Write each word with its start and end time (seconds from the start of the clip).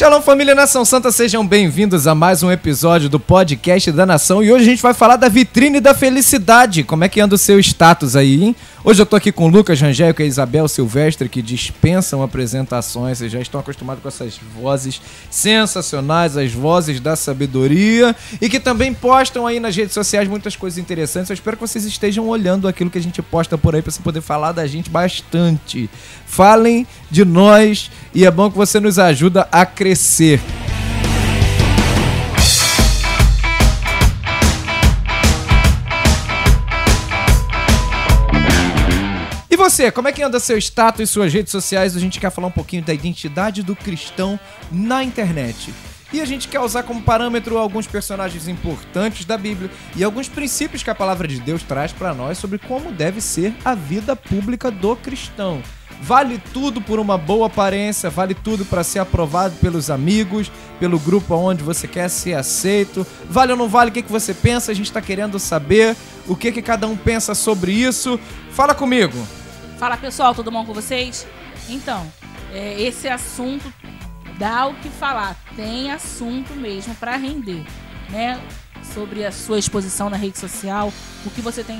Shalom 0.00 0.22
família 0.22 0.54
Nação 0.54 0.82
Santa, 0.82 1.12
sejam 1.12 1.46
bem-vindos 1.46 2.06
a 2.06 2.14
mais 2.14 2.42
um 2.42 2.50
episódio 2.50 3.06
do 3.06 3.20
podcast 3.20 3.92
da 3.92 4.06
Nação 4.06 4.42
e 4.42 4.50
hoje 4.50 4.64
a 4.64 4.70
gente 4.70 4.80
vai 4.80 4.94
falar 4.94 5.16
da 5.16 5.28
vitrine 5.28 5.78
da 5.78 5.92
felicidade. 5.92 6.82
Como 6.82 7.04
é 7.04 7.08
que 7.10 7.20
anda 7.20 7.34
o 7.34 7.38
seu 7.38 7.60
status 7.60 8.16
aí, 8.16 8.42
hein? 8.42 8.56
Hoje 8.82 9.02
eu 9.02 9.04
tô 9.04 9.14
aqui 9.14 9.30
com 9.30 9.44
o 9.44 9.48
Lucas 9.48 9.78
Rangel 9.78 10.14
e 10.18 10.22
a 10.22 10.24
Isabel 10.24 10.66
Silvestre 10.66 11.28
que 11.28 11.42
dispensam 11.42 12.22
apresentações, 12.22 13.18
vocês 13.18 13.30
já 13.30 13.40
estão 13.40 13.60
acostumados 13.60 14.02
com 14.02 14.08
essas 14.08 14.40
vozes 14.58 15.02
sensacionais, 15.30 16.34
as 16.34 16.50
vozes 16.50 16.98
da 16.98 17.14
sabedoria 17.14 18.16
e 18.40 18.48
que 18.48 18.58
também 18.58 18.94
postam 18.94 19.46
aí 19.46 19.60
nas 19.60 19.76
redes 19.76 19.92
sociais 19.92 20.26
muitas 20.26 20.56
coisas 20.56 20.78
interessantes. 20.78 21.28
Eu 21.28 21.34
espero 21.34 21.58
que 21.58 21.60
vocês 21.60 21.84
estejam 21.84 22.26
olhando 22.26 22.66
aquilo 22.66 22.88
que 22.88 22.96
a 22.96 23.02
gente 23.02 23.20
posta 23.20 23.58
por 23.58 23.74
aí 23.74 23.82
para 23.82 23.92
você 23.92 24.00
poder 24.00 24.22
falar 24.22 24.52
da 24.52 24.66
gente 24.66 24.88
bastante. 24.88 25.90
Falem 26.24 26.86
de 27.10 27.22
nós 27.22 27.90
e 28.14 28.24
é 28.24 28.30
bom 28.30 28.50
que 28.50 28.56
você 28.56 28.80
nos 28.80 28.98
ajuda 28.98 29.46
a 29.52 29.66
crescer. 29.66 29.89
E 39.50 39.56
você, 39.56 39.90
como 39.90 40.08
é 40.08 40.12
que 40.12 40.22
anda 40.22 40.38
seu 40.38 40.56
status 40.58 41.00
e 41.00 41.06
suas 41.06 41.32
redes 41.32 41.50
sociais? 41.50 41.96
A 41.96 42.00
gente 42.00 42.20
quer 42.20 42.30
falar 42.30 42.46
um 42.48 42.52
pouquinho 42.52 42.82
da 42.82 42.94
identidade 42.94 43.62
do 43.62 43.74
cristão 43.74 44.38
na 44.70 45.02
internet. 45.02 45.74
E 46.12 46.20
a 46.20 46.24
gente 46.24 46.48
quer 46.48 46.60
usar 46.60 46.82
como 46.82 47.02
parâmetro 47.02 47.56
alguns 47.56 47.86
personagens 47.86 48.48
importantes 48.48 49.24
da 49.24 49.38
Bíblia 49.38 49.70
e 49.96 50.02
alguns 50.02 50.28
princípios 50.28 50.82
que 50.82 50.90
a 50.90 50.94
palavra 50.94 51.28
de 51.28 51.40
Deus 51.40 51.62
traz 51.62 51.92
para 51.92 52.12
nós 52.12 52.38
sobre 52.38 52.58
como 52.58 52.90
deve 52.90 53.20
ser 53.20 53.54
a 53.64 53.74
vida 53.74 54.16
pública 54.16 54.70
do 54.70 54.96
cristão. 54.96 55.62
Vale 56.02 56.40
tudo 56.52 56.80
por 56.80 56.98
uma 56.98 57.18
boa 57.18 57.46
aparência, 57.46 58.08
vale 58.08 58.34
tudo 58.34 58.64
para 58.64 58.82
ser 58.82 59.00
aprovado 59.00 59.54
pelos 59.56 59.90
amigos, 59.90 60.50
pelo 60.78 60.98
grupo 60.98 61.34
onde 61.34 61.62
você 61.62 61.86
quer 61.86 62.08
ser 62.08 62.34
aceito. 62.34 63.06
Vale 63.28 63.52
ou 63.52 63.58
não 63.58 63.68
vale? 63.68 63.90
O 63.90 63.92
que, 63.92 64.02
que 64.02 64.10
você 64.10 64.32
pensa? 64.32 64.72
A 64.72 64.74
gente 64.74 64.86
está 64.86 65.00
querendo 65.02 65.38
saber 65.38 65.94
o 66.26 66.34
que, 66.34 66.50
que 66.52 66.62
cada 66.62 66.86
um 66.86 66.96
pensa 66.96 67.34
sobre 67.34 67.72
isso. 67.72 68.18
Fala 68.50 68.74
comigo. 68.74 69.16
Fala 69.78 69.96
pessoal, 69.96 70.34
tudo 70.34 70.50
bom 70.50 70.64
com 70.64 70.72
vocês? 70.72 71.26
Então, 71.68 72.10
é, 72.52 72.80
esse 72.80 73.08
assunto 73.08 73.72
dá 74.38 74.66
o 74.66 74.74
que 74.74 74.88
falar, 74.88 75.36
tem 75.54 75.90
assunto 75.90 76.54
mesmo 76.54 76.94
para 76.94 77.16
render, 77.16 77.64
né? 78.08 78.40
Sobre 78.94 79.24
a 79.24 79.30
sua 79.30 79.58
exposição 79.58 80.08
na 80.08 80.16
rede 80.16 80.38
social, 80.38 80.92
o 81.26 81.30
que 81.30 81.42
você 81.42 81.62
tem 81.62 81.78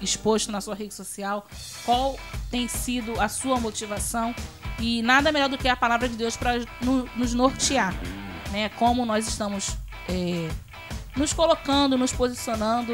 exposto 0.00 0.52
na 0.52 0.60
sua 0.60 0.74
rede 0.74 0.94
social, 0.94 1.46
qual 1.84 2.18
tem 2.50 2.68
sido 2.68 3.20
a 3.20 3.28
sua 3.28 3.58
motivação? 3.60 4.34
E 4.78 5.02
nada 5.02 5.32
melhor 5.32 5.48
do 5.48 5.56
que 5.56 5.68
a 5.68 5.76
palavra 5.76 6.08
de 6.08 6.16
Deus 6.16 6.36
para 6.36 6.58
no, 6.82 7.08
nos 7.16 7.32
nortear, 7.32 7.94
né? 8.50 8.68
Como 8.70 9.06
nós 9.06 9.26
estamos 9.26 9.76
é, 10.08 10.48
nos 11.16 11.32
colocando, 11.32 11.96
nos 11.96 12.12
posicionando 12.12 12.92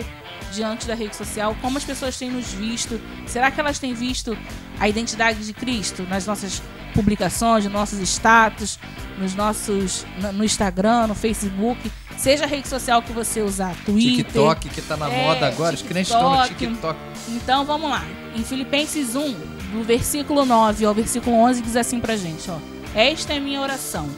diante 0.52 0.86
da 0.86 0.94
rede 0.94 1.16
social, 1.16 1.56
como 1.60 1.78
as 1.78 1.84
pessoas 1.84 2.16
têm 2.16 2.30
nos 2.30 2.52
visto, 2.52 3.00
será 3.26 3.50
que 3.50 3.58
elas 3.58 3.78
têm 3.78 3.94
visto 3.94 4.36
a 4.78 4.88
identidade 4.88 5.44
de 5.44 5.52
Cristo 5.52 6.04
nas 6.04 6.26
nossas 6.26 6.62
publicações, 6.94 7.64
nos 7.64 7.72
nossos 7.72 7.98
status, 8.00 8.78
nos 9.18 9.34
nossos 9.34 10.06
no 10.34 10.44
Instagram, 10.44 11.08
no 11.08 11.14
Facebook, 11.14 11.90
seja 12.16 12.44
a 12.44 12.46
rede 12.46 12.68
social 12.68 13.02
que 13.02 13.12
você 13.12 13.42
usar, 13.42 13.74
Twitter, 13.84 14.24
TikTok 14.24 14.68
que 14.68 14.82
tá 14.82 14.96
na 14.96 15.10
é, 15.10 15.26
moda 15.26 15.46
agora, 15.46 15.74
os 15.74 15.82
crentes 15.82 16.12
estão 16.12 16.36
no 16.36 16.48
TikTok. 16.48 16.98
Então 17.28 17.64
vamos 17.64 17.90
lá. 17.90 18.04
Em 18.34 18.42
Filipenses 18.44 19.14
1, 19.14 19.34
do 19.72 19.82
versículo 19.82 20.44
9 20.44 20.84
ao 20.84 20.94
versículo 20.94 21.36
11 21.36 21.62
diz 21.62 21.76
assim 21.76 22.00
pra 22.00 22.16
gente, 22.16 22.50
ó: 22.50 22.58
Esta 22.94 23.32
é 23.32 23.40
minha 23.40 23.60
oração, 23.60 24.08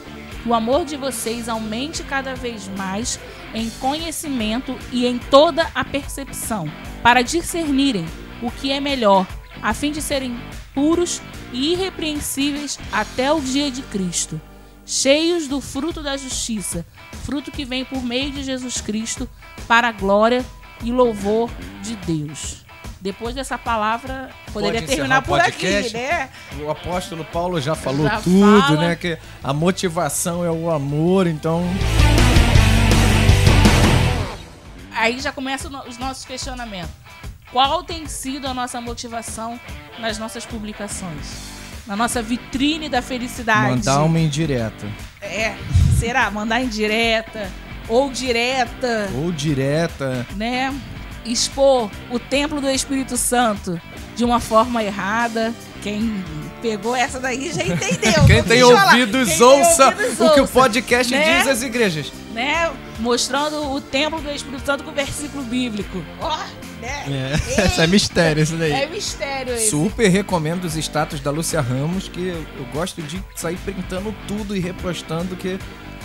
que 0.42 0.48
o 0.48 0.55
amor 0.55 0.84
de 0.84 0.97
vocês 0.97 1.48
aumente 1.48 2.03
cada 2.03 2.34
vez 2.34 2.69
mais 2.77 3.19
em 3.55 3.70
conhecimento 3.70 4.77
e 4.92 5.07
em 5.07 5.19
toda 5.19 5.70
a 5.74 5.85
percepção, 5.85 6.70
para 7.02 7.23
discernirem 7.23 8.05
o 8.42 8.51
que 8.51 8.73
é 8.73 8.80
melhor, 8.80 9.27
a 9.63 9.73
fim 9.73 9.92
de 9.92 10.02
serem 10.02 10.36
puros 10.74 11.23
e 11.52 11.73
irrepreensíveis 11.73 12.79
até 12.92 13.33
o 13.33 13.40
dia 13.40 13.70
de 13.70 13.80
Cristo, 13.83 14.40
cheios 14.86 15.48
do 15.48 15.61
fruto 15.61 16.02
da 16.02 16.17
justiça, 16.17 16.84
fruto 17.24 17.50
que 17.50 17.64
vem 17.64 17.84
por 17.84 18.02
meio 18.02 18.30
de 18.30 18.42
Jesus 18.42 18.80
Cristo, 18.80 19.28
para 19.67 19.89
a 19.89 19.92
glória 19.92 20.45
e 20.83 20.92
louvor 20.92 21.50
de 21.83 21.96
Deus. 21.96 22.64
Depois 23.00 23.34
dessa 23.34 23.58
palavra, 23.58 24.30
poderia 24.50 24.80
Pode 24.80 24.95
terminar 24.95 25.20
por 25.22 25.39
podcast. 25.39 25.95
aqui, 25.95 26.06
né? 26.06 26.30
O 26.62 26.70
apóstolo 26.70 27.22
Paulo 27.27 27.61
já 27.61 27.74
falou 27.74 28.06
Já 28.06 28.20
tudo, 28.20 28.62
fala. 28.62 28.77
né? 28.89 28.96
Que 28.96 29.18
a 29.42 29.52
motivação 29.52 30.42
é 30.42 30.50
o 30.50 30.70
amor, 30.70 31.27
então. 31.27 31.62
Aí 34.95 35.20
já 35.20 35.33
começam 35.33 35.70
os 35.86 35.98
nossos 35.98 36.24
questionamentos. 36.24 36.90
Qual 37.52 37.84
tem 37.84 38.06
sido 38.06 38.46
a 38.48 38.55
nossa 38.55 38.80
motivação 38.80 39.61
nas 39.98 40.18
nossas 40.18 40.46
publicações? 40.46 41.54
Na 41.86 41.95
nossa 41.96 42.22
vitrine 42.22 42.89
da 42.89 43.02
felicidade? 43.02 43.70
Mandar 43.70 44.02
uma 44.02 44.18
indireta. 44.18 44.86
É, 45.20 45.55
será? 45.98 46.30
Mandar 46.30 46.61
em 46.62 46.68
direta 46.68 47.50
ou 47.89 48.11
direta, 48.11 49.11
Ou 49.14 49.30
direta. 49.30 50.27
né? 50.36 50.74
Expor 51.27 51.90
o 52.11 52.18
templo 52.18 52.61
do 52.61 52.70
Espírito 52.70 53.17
Santo 53.17 53.80
de 54.17 54.24
uma 54.24 54.40
forma 54.40 54.83
errada. 54.83 55.52
Quem 55.83 56.22
pegou 56.62 56.95
essa 56.96 57.20
daí 57.20 57.52
já 57.52 57.62
entendeu. 57.64 58.24
Quem 58.27 58.42
tem 58.42 58.62
ouvidos, 58.62 59.28
Quem 59.28 59.39
tem 59.39 59.46
ouça 59.46 59.86
ouvidos, 59.86 60.20
o 60.20 60.30
que 60.34 60.40
o 60.40 60.48
podcast 60.48 61.12
né? 61.14 61.39
diz 61.39 61.48
às 61.48 61.62
igrejas. 61.62 62.11
Né? 62.33 62.70
Mostrando 63.01 63.70
o 63.72 63.80
templo 63.80 64.20
do 64.20 64.30
Espírito 64.30 64.64
Santo 64.64 64.84
com 64.84 64.92
versículo 64.92 65.42
bíblico. 65.45 66.02
Ó, 66.20 66.39
né? 66.84 67.33
É, 67.33 67.67
isso 67.67 67.80
é 67.80 67.86
mistério, 67.86 68.42
isso 68.42 68.56
daí. 68.56 68.72
É 68.72 68.86
mistério 68.86 69.55
esse. 69.55 69.70
Super 69.70 70.08
recomendo 70.08 70.64
os 70.64 70.77
status 70.77 71.20
da 71.20 71.30
Lúcia 71.30 71.61
Ramos, 71.61 72.08
que 72.08 72.28
eu 72.28 72.45
eu 72.58 72.64
gosto 72.72 73.02
de 73.02 73.22
sair 73.34 73.56
printando 73.58 74.14
tudo 74.27 74.56
e 74.56 74.61
repostando, 74.61 75.36
que 75.36 75.58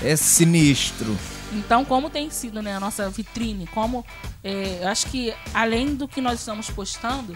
é 0.03 0.15
sinistro. 0.15 1.17
Então, 1.53 1.83
como 1.83 2.09
tem 2.09 2.29
sido 2.29 2.61
né, 2.61 2.75
a 2.75 2.79
nossa 2.79 3.09
vitrine? 3.09 3.67
Como 3.67 4.05
é, 4.43 4.79
eu 4.81 4.87
acho 4.87 5.07
que 5.07 5.33
além 5.53 5.95
do 5.95 6.07
que 6.07 6.21
nós 6.21 6.39
estamos 6.39 6.69
postando, 6.69 7.35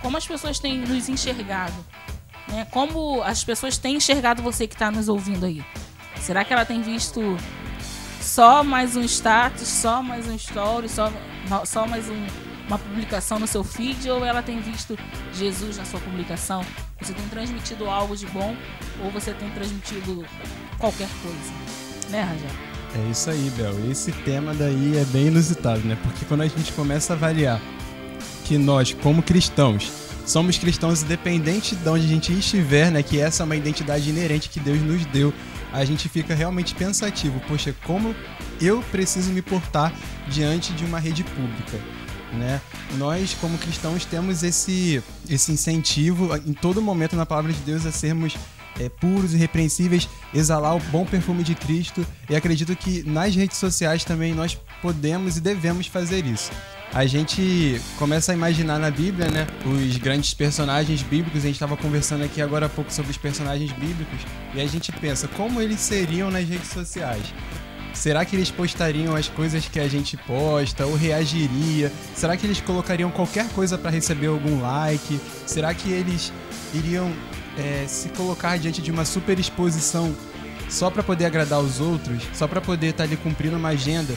como 0.00 0.16
as 0.16 0.26
pessoas 0.26 0.58
têm 0.58 0.78
nos 0.78 1.08
enxergado? 1.08 1.74
Né? 2.48 2.66
Como 2.70 3.22
as 3.22 3.44
pessoas 3.44 3.78
têm 3.78 3.96
enxergado 3.96 4.42
você 4.42 4.66
que 4.66 4.74
está 4.74 4.90
nos 4.90 5.08
ouvindo 5.08 5.46
aí? 5.46 5.64
Será 6.20 6.44
que 6.44 6.52
ela 6.52 6.64
tem 6.64 6.82
visto 6.82 7.36
só 8.20 8.62
mais 8.62 8.96
um 8.96 9.02
status, 9.02 9.66
só 9.66 10.02
mais 10.02 10.26
um 10.26 10.34
story, 10.34 10.88
só, 10.88 11.12
só 11.64 11.86
mais 11.86 12.08
um- 12.08 12.51
uma 12.72 12.78
publicação 12.78 13.38
no 13.38 13.46
seu 13.46 13.62
feed? 13.62 14.08
Ou 14.10 14.24
ela 14.24 14.42
tem 14.42 14.60
visto 14.60 14.98
Jesus 15.34 15.76
na 15.76 15.84
sua 15.84 16.00
publicação? 16.00 16.64
Você 17.00 17.12
tem 17.12 17.28
transmitido 17.28 17.88
algo 17.88 18.16
de 18.16 18.26
bom 18.26 18.56
ou 19.04 19.10
você 19.10 19.32
tem 19.34 19.50
transmitido 19.50 20.24
qualquer 20.78 21.08
coisa? 21.22 22.10
Né, 22.10 22.22
Rangel? 22.22 22.50
É 22.94 23.10
isso 23.10 23.30
aí, 23.30 23.50
Bel. 23.56 23.90
Esse 23.90 24.12
tema 24.12 24.54
daí 24.54 24.96
é 24.96 25.04
bem 25.06 25.26
inusitado, 25.26 25.80
né? 25.80 25.98
Porque 26.02 26.24
quando 26.24 26.42
a 26.42 26.48
gente 26.48 26.72
começa 26.72 27.12
a 27.12 27.16
avaliar 27.16 27.60
que 28.44 28.56
nós, 28.58 28.92
como 29.02 29.22
cristãos, 29.22 29.90
somos 30.26 30.58
cristãos 30.58 31.02
independente 31.02 31.74
de 31.74 31.88
onde 31.88 32.04
a 32.04 32.08
gente 32.08 32.32
estiver, 32.32 32.90
né? 32.90 33.02
Que 33.02 33.20
essa 33.20 33.42
é 33.42 33.44
uma 33.44 33.56
identidade 33.56 34.08
inerente 34.08 34.48
que 34.48 34.60
Deus 34.60 34.80
nos 34.80 35.04
deu. 35.06 35.32
A 35.72 35.84
gente 35.86 36.08
fica 36.08 36.34
realmente 36.34 36.74
pensativo. 36.74 37.40
Poxa, 37.48 37.74
como 37.84 38.14
eu 38.60 38.82
preciso 38.90 39.30
me 39.30 39.40
portar 39.40 39.92
diante 40.28 40.72
de 40.74 40.84
uma 40.84 40.98
rede 40.98 41.24
pública? 41.24 41.78
Né? 42.32 42.60
Nós, 42.96 43.34
como 43.34 43.58
cristãos, 43.58 44.04
temos 44.04 44.42
esse, 44.42 45.02
esse 45.28 45.52
incentivo 45.52 46.34
em 46.36 46.54
todo 46.54 46.80
momento 46.80 47.14
na 47.14 47.26
palavra 47.26 47.52
de 47.52 47.60
Deus 47.60 47.84
a 47.84 47.92
sermos 47.92 48.36
é, 48.80 48.88
puros 48.88 49.32
e 49.32 49.36
irrepreensíveis, 49.36 50.08
exalar 50.32 50.74
o 50.76 50.80
bom 50.90 51.04
perfume 51.04 51.42
de 51.42 51.54
Cristo. 51.54 52.06
E 52.28 52.34
acredito 52.34 52.74
que 52.74 53.02
nas 53.02 53.34
redes 53.34 53.58
sociais 53.58 54.04
também 54.04 54.34
nós 54.34 54.58
podemos 54.80 55.36
e 55.36 55.40
devemos 55.40 55.86
fazer 55.86 56.24
isso. 56.24 56.50
A 56.94 57.06
gente 57.06 57.80
começa 57.98 58.32
a 58.32 58.34
imaginar 58.34 58.78
na 58.78 58.90
Bíblia, 58.90 59.30
né, 59.30 59.46
os 59.64 59.96
grandes 59.96 60.34
personagens 60.34 61.02
bíblicos. 61.02 61.40
A 61.40 61.46
gente 61.46 61.54
estava 61.54 61.74
conversando 61.74 62.22
aqui 62.22 62.42
agora 62.42 62.66
há 62.66 62.68
pouco 62.68 62.92
sobre 62.92 63.10
os 63.10 63.16
personagens 63.16 63.72
bíblicos 63.72 64.20
e 64.54 64.60
a 64.60 64.66
gente 64.66 64.92
pensa 64.92 65.26
como 65.28 65.60
eles 65.60 65.80
seriam 65.80 66.30
nas 66.30 66.46
redes 66.46 66.68
sociais. 66.68 67.32
Será 67.94 68.24
que 68.24 68.34
eles 68.34 68.50
postariam 68.50 69.14
as 69.14 69.28
coisas 69.28 69.66
que 69.66 69.78
a 69.78 69.88
gente 69.88 70.16
posta 70.16 70.86
ou 70.86 70.94
reagiria? 70.94 71.92
Será 72.14 72.36
que 72.36 72.46
eles 72.46 72.60
colocariam 72.60 73.10
qualquer 73.10 73.48
coisa 73.50 73.76
para 73.76 73.90
receber 73.90 74.28
algum 74.28 74.60
like? 74.60 75.20
Será 75.46 75.74
que 75.74 75.90
eles 75.90 76.32
iriam 76.72 77.12
é, 77.58 77.84
se 77.86 78.08
colocar 78.10 78.58
diante 78.58 78.80
de 78.80 78.90
uma 78.90 79.04
super 79.04 79.38
exposição 79.38 80.14
só 80.68 80.90
para 80.90 81.02
poder 81.02 81.26
agradar 81.26 81.60
os 81.60 81.80
outros? 81.80 82.22
Só 82.32 82.48
para 82.48 82.60
poder 82.60 82.88
estar 82.88 83.04
ali 83.04 83.16
cumprindo 83.16 83.56
uma 83.56 83.68
agenda? 83.68 84.14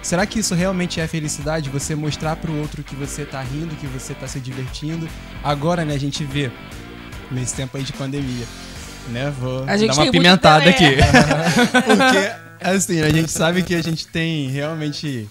Será 0.00 0.26
que 0.26 0.38
isso 0.38 0.54
realmente 0.54 1.00
é 1.00 1.06
felicidade? 1.06 1.70
Você 1.70 1.94
mostrar 1.94 2.36
pro 2.36 2.56
outro 2.56 2.82
que 2.82 2.94
você 2.94 3.24
tá 3.24 3.40
rindo, 3.40 3.74
que 3.76 3.86
você 3.86 4.14
tá 4.14 4.26
se 4.26 4.40
divertindo? 4.40 5.08
Agora, 5.42 5.84
né, 5.84 5.94
a 5.94 5.98
gente 5.98 6.24
vê 6.24 6.50
nesse 7.30 7.54
tempo 7.54 7.76
aí 7.76 7.82
de 7.82 7.92
pandemia 7.92 8.46
né, 9.08 9.32
vou 9.38 9.64
A 9.66 9.76
gente 9.76 9.96
dar 9.96 10.02
uma 10.02 10.10
pimentada 10.10 10.68
aqui. 10.68 10.84
Porque, 11.72 12.32
assim, 12.70 13.00
a 13.00 13.10
gente 13.10 13.30
sabe 13.30 13.62
que 13.62 13.74
a 13.74 13.82
gente 13.82 14.06
tem 14.06 14.48
realmente 14.48 15.28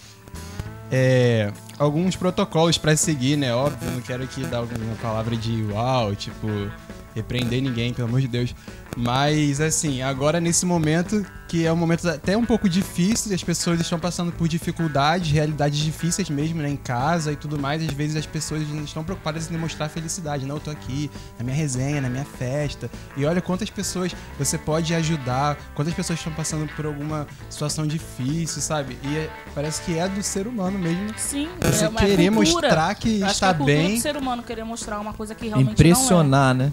é, 0.91 1.51
alguns 1.79 2.15
protocolos 2.15 2.77
pra 2.77 2.95
seguir, 2.95 3.37
né? 3.37 3.53
Óbvio, 3.53 3.89
não 3.91 4.01
quero 4.01 4.23
aqui 4.23 4.43
dar 4.43 4.57
alguma 4.57 4.95
palavra 5.01 5.35
de 5.35 5.63
uau, 5.71 6.15
tipo, 6.15 6.47
repreender 7.15 7.61
ninguém, 7.61 7.93
pelo 7.93 8.07
amor 8.07 8.21
de 8.21 8.27
Deus. 8.27 8.53
Mas, 8.97 9.61
assim, 9.61 10.01
agora 10.01 10.39
nesse 10.39 10.65
momento, 10.65 11.25
que 11.51 11.65
é 11.65 11.73
um 11.73 11.75
momento 11.75 12.07
até 12.07 12.37
um 12.37 12.45
pouco 12.45 12.69
difícil, 12.69 13.35
as 13.35 13.43
pessoas 13.43 13.77
estão 13.81 13.99
passando 13.99 14.31
por 14.31 14.47
dificuldades, 14.47 15.29
realidades 15.33 15.79
difíceis 15.79 16.29
mesmo, 16.29 16.61
né? 16.61 16.69
Em 16.69 16.77
casa 16.77 17.33
e 17.33 17.35
tudo 17.35 17.59
mais. 17.59 17.83
Às 17.83 17.91
vezes 17.93 18.15
as 18.15 18.25
pessoas 18.25 18.61
estão 18.85 19.03
preocupadas 19.03 19.49
em 19.49 19.51
demonstrar 19.51 19.89
felicidade. 19.89 20.45
Não, 20.45 20.55
eu 20.55 20.61
tô 20.61 20.71
aqui 20.71 21.11
na 21.37 21.43
minha 21.43 21.53
resenha, 21.57 21.99
na 21.99 22.07
minha 22.07 22.23
festa. 22.23 22.89
E 23.17 23.25
olha 23.25 23.41
quantas 23.41 23.69
pessoas 23.69 24.15
você 24.39 24.57
pode 24.57 24.95
ajudar, 24.95 25.57
quantas 25.75 25.93
pessoas 25.93 26.19
estão 26.19 26.31
passando 26.31 26.69
por 26.73 26.85
alguma 26.85 27.27
situação 27.49 27.85
difícil, 27.85 28.61
sabe? 28.61 28.97
E 29.03 29.17
é- 29.17 29.29
parece 29.53 29.81
que 29.81 29.97
é 29.99 30.07
do 30.07 30.23
ser 30.23 30.47
humano 30.47 30.79
mesmo. 30.79 31.13
Sim, 31.17 31.49
Você 31.59 31.83
é 31.83 31.89
uma 31.89 31.99
querer 31.99 32.31
cultura. 32.31 32.61
mostrar 32.69 32.95
que 32.95 33.19
Eu 33.19 33.25
acho 33.25 33.33
está 33.33 33.53
que 33.53 33.59
é 33.59 33.63
a 33.63 33.65
bem. 33.65 33.95
do 33.95 34.01
ser 34.01 34.15
humano 34.15 34.41
querer 34.41 34.63
mostrar 34.63 35.01
uma 35.01 35.11
coisa 35.11 35.35
que 35.35 35.47
realmente 35.49 35.71
Impressionar, 35.73 36.53
né? 36.55 36.71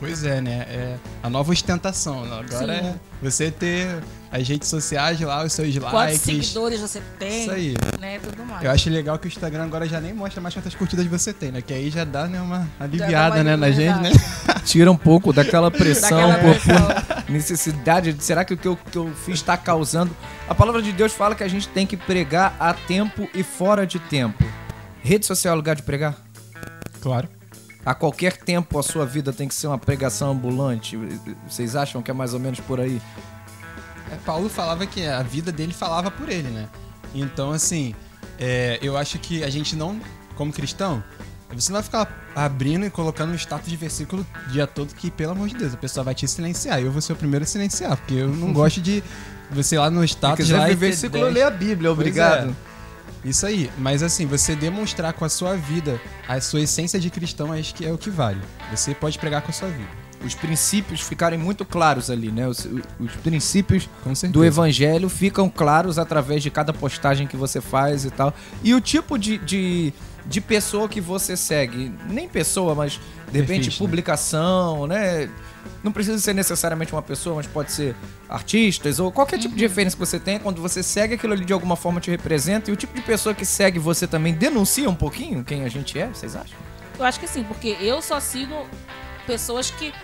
Pois 0.00 0.24
é, 0.24 0.40
né? 0.40 0.64
É 0.68 0.96
a 1.22 1.28
nova 1.28 1.50
ostentação. 1.50 2.22
Agora 2.24 2.48
Sim. 2.48 2.70
é 2.70 2.94
você 3.20 3.50
ter 3.50 3.98
as 4.30 4.46
redes 4.46 4.68
sociais 4.68 5.20
lá, 5.20 5.44
os 5.44 5.52
seus. 5.52 5.76
Quantos 5.76 5.92
likes. 5.92 6.20
seguidores 6.20 6.80
você 6.80 7.02
tem, 7.18 7.42
Isso 7.42 7.50
aí. 7.50 7.74
né, 7.98 8.20
tudo 8.20 8.44
mais. 8.44 8.62
Eu 8.62 8.70
acho 8.70 8.88
legal 8.90 9.18
que 9.18 9.26
o 9.26 9.28
Instagram 9.28 9.64
agora 9.64 9.88
já 9.88 10.00
nem 10.00 10.12
mostra 10.12 10.40
mais 10.40 10.54
quantas 10.54 10.74
curtidas 10.74 11.04
você 11.06 11.32
tem, 11.32 11.50
né? 11.50 11.60
Que 11.60 11.74
aí 11.74 11.90
já 11.90 12.04
dá 12.04 12.26
né, 12.28 12.40
uma 12.40 12.68
aliviada, 12.78 13.36
uma 13.36 13.44
né, 13.44 13.56
na 13.56 13.70
gente, 13.72 13.98
né? 14.00 14.10
Tira 14.64 14.90
um 14.92 14.96
pouco 14.96 15.32
daquela 15.32 15.70
pressão, 15.70 16.28
Daquela 16.28 16.54
pressão. 16.54 16.86
por 16.86 17.32
necessidade. 17.32 18.12
de 18.12 18.22
Será 18.22 18.44
que 18.44 18.54
o 18.54 18.56
que 18.56 18.68
eu, 18.68 18.76
que 18.76 18.98
eu 18.98 19.10
fiz 19.24 19.36
está 19.36 19.56
causando? 19.56 20.14
A 20.48 20.54
palavra 20.54 20.80
de 20.80 20.92
Deus 20.92 21.12
fala 21.12 21.34
que 21.34 21.42
a 21.42 21.48
gente 21.48 21.66
tem 21.68 21.86
que 21.86 21.96
pregar 21.96 22.54
a 22.60 22.72
tempo 22.72 23.28
e 23.34 23.42
fora 23.42 23.84
de 23.86 23.98
tempo. 23.98 24.44
Rede 25.02 25.26
social 25.26 25.54
é 25.54 25.56
lugar 25.56 25.74
de 25.74 25.82
pregar? 25.82 26.16
Claro. 27.00 27.28
A 27.88 27.94
qualquer 27.94 28.36
tempo 28.36 28.78
a 28.78 28.82
sua 28.82 29.06
vida 29.06 29.32
tem 29.32 29.48
que 29.48 29.54
ser 29.54 29.66
uma 29.66 29.78
pregação 29.78 30.32
ambulante. 30.32 30.94
Vocês 31.48 31.74
acham 31.74 32.02
que 32.02 32.10
é 32.10 32.14
mais 32.14 32.34
ou 32.34 32.38
menos 32.38 32.60
por 32.60 32.78
aí? 32.78 33.00
É, 34.12 34.16
Paulo 34.26 34.50
falava 34.50 34.86
que 34.86 35.06
a 35.06 35.22
vida 35.22 35.50
dele 35.50 35.72
falava 35.72 36.10
por 36.10 36.28
ele, 36.28 36.50
né? 36.50 36.68
Então, 37.14 37.50
assim, 37.50 37.94
é, 38.38 38.78
eu 38.82 38.94
acho 38.94 39.18
que 39.18 39.42
a 39.42 39.48
gente 39.48 39.74
não, 39.74 39.98
como 40.36 40.52
cristão, 40.52 41.02
você 41.50 41.72
não 41.72 41.76
vai 41.76 41.82
ficar 41.82 42.28
abrindo 42.36 42.84
e 42.84 42.90
colocando 42.90 43.34
status 43.36 43.70
de 43.70 43.76
versículo 43.78 44.26
o 44.46 44.50
dia 44.50 44.66
todo 44.66 44.94
que, 44.94 45.10
pelo 45.10 45.32
amor 45.32 45.48
de 45.48 45.54
Deus, 45.54 45.72
a 45.72 45.78
pessoa 45.78 46.04
vai 46.04 46.14
te 46.14 46.28
silenciar. 46.28 46.82
Eu 46.82 46.92
vou 46.92 47.00
ser 47.00 47.14
o 47.14 47.16
primeiro 47.16 47.44
a 47.44 47.48
silenciar, 47.48 47.96
porque 47.96 48.16
eu 48.16 48.28
não 48.28 48.52
gosto 48.52 48.82
de 48.82 49.02
você 49.50 49.76
ir 49.76 49.78
lá 49.78 49.88
no 49.88 50.02
Se 50.02 50.08
status 50.08 50.44
quiser 50.44 50.58
lá 50.58 50.66
ver 50.66 50.76
versículo, 50.76 51.22
10. 51.22 51.34
lê 51.34 51.42
a 51.42 51.50
Bíblia, 51.50 51.88
Pois 51.88 51.98
obrigado. 51.98 52.54
É. 53.24 53.28
Isso 53.28 53.46
aí, 53.46 53.70
mas 53.78 54.02
assim, 54.02 54.26
você 54.26 54.54
demonstrar 54.54 55.12
com 55.12 55.24
a 55.24 55.28
sua 55.28 55.56
vida 55.56 56.00
a 56.26 56.40
sua 56.40 56.60
essência 56.60 57.00
de 57.00 57.10
cristão, 57.10 57.52
acho 57.52 57.74
que 57.74 57.84
é 57.84 57.92
o 57.92 57.98
que 57.98 58.10
vale. 58.10 58.40
Você 58.70 58.94
pode 58.94 59.18
pregar 59.18 59.42
com 59.42 59.50
a 59.50 59.54
sua 59.54 59.68
vida. 59.68 59.88
Os 60.24 60.34
princípios 60.34 61.00
ficarem 61.00 61.38
muito 61.38 61.64
claros 61.64 62.10
ali, 62.10 62.32
né? 62.32 62.48
Os, 62.48 62.68
os 62.98 63.12
princípios 63.22 63.88
do 64.30 64.44
evangelho 64.44 65.08
ficam 65.08 65.48
claros 65.48 65.96
através 65.96 66.42
de 66.42 66.50
cada 66.50 66.72
postagem 66.72 67.26
que 67.26 67.36
você 67.36 67.60
faz 67.60 68.04
e 68.04 68.10
tal. 68.10 68.34
E 68.62 68.74
o 68.74 68.80
tipo 68.80 69.16
de, 69.16 69.38
de, 69.38 69.92
de 70.28 70.42
pessoa 70.42 70.88
que 70.88 71.00
você 71.00 71.36
segue, 71.36 71.90
nem 72.06 72.28
pessoa, 72.28 72.74
mas 72.74 73.00
de 73.32 73.40
repente 73.40 73.70
né? 73.70 73.76
publicação, 73.78 74.86
né? 74.86 75.30
Não 75.82 75.90
precisa 75.90 76.18
ser 76.18 76.34
necessariamente 76.34 76.92
uma 76.92 77.00
pessoa, 77.00 77.36
mas 77.36 77.46
pode 77.46 77.72
ser 77.72 77.96
artistas 78.28 79.00
ou 79.00 79.10
qualquer 79.10 79.38
tipo 79.38 79.56
de 79.56 79.62
referência 79.62 79.98
que 79.98 80.04
você 80.04 80.20
tenha. 80.20 80.38
Quando 80.38 80.60
você 80.60 80.82
segue 80.82 81.14
aquilo 81.14 81.32
ali 81.32 81.46
de 81.46 81.52
alguma 81.52 81.76
forma 81.76 81.98
te 81.98 82.10
representa. 82.10 82.70
E 82.70 82.74
o 82.74 82.76
tipo 82.76 82.94
de 82.94 83.00
pessoa 83.00 83.34
que 83.34 83.46
segue 83.46 83.78
você 83.78 84.06
também 84.06 84.34
denuncia 84.34 84.88
um 84.88 84.94
pouquinho 84.94 85.42
quem 85.42 85.64
a 85.64 85.68
gente 85.68 85.98
é, 85.98 86.06
vocês 86.08 86.36
acham? 86.36 86.58
Eu 86.98 87.04
acho 87.04 87.18
que 87.18 87.26
sim, 87.26 87.42
porque 87.44 87.76
eu 87.80 88.02
só 88.02 88.20
sigo 88.20 88.66
pessoas 89.26 89.70
que 89.70 89.94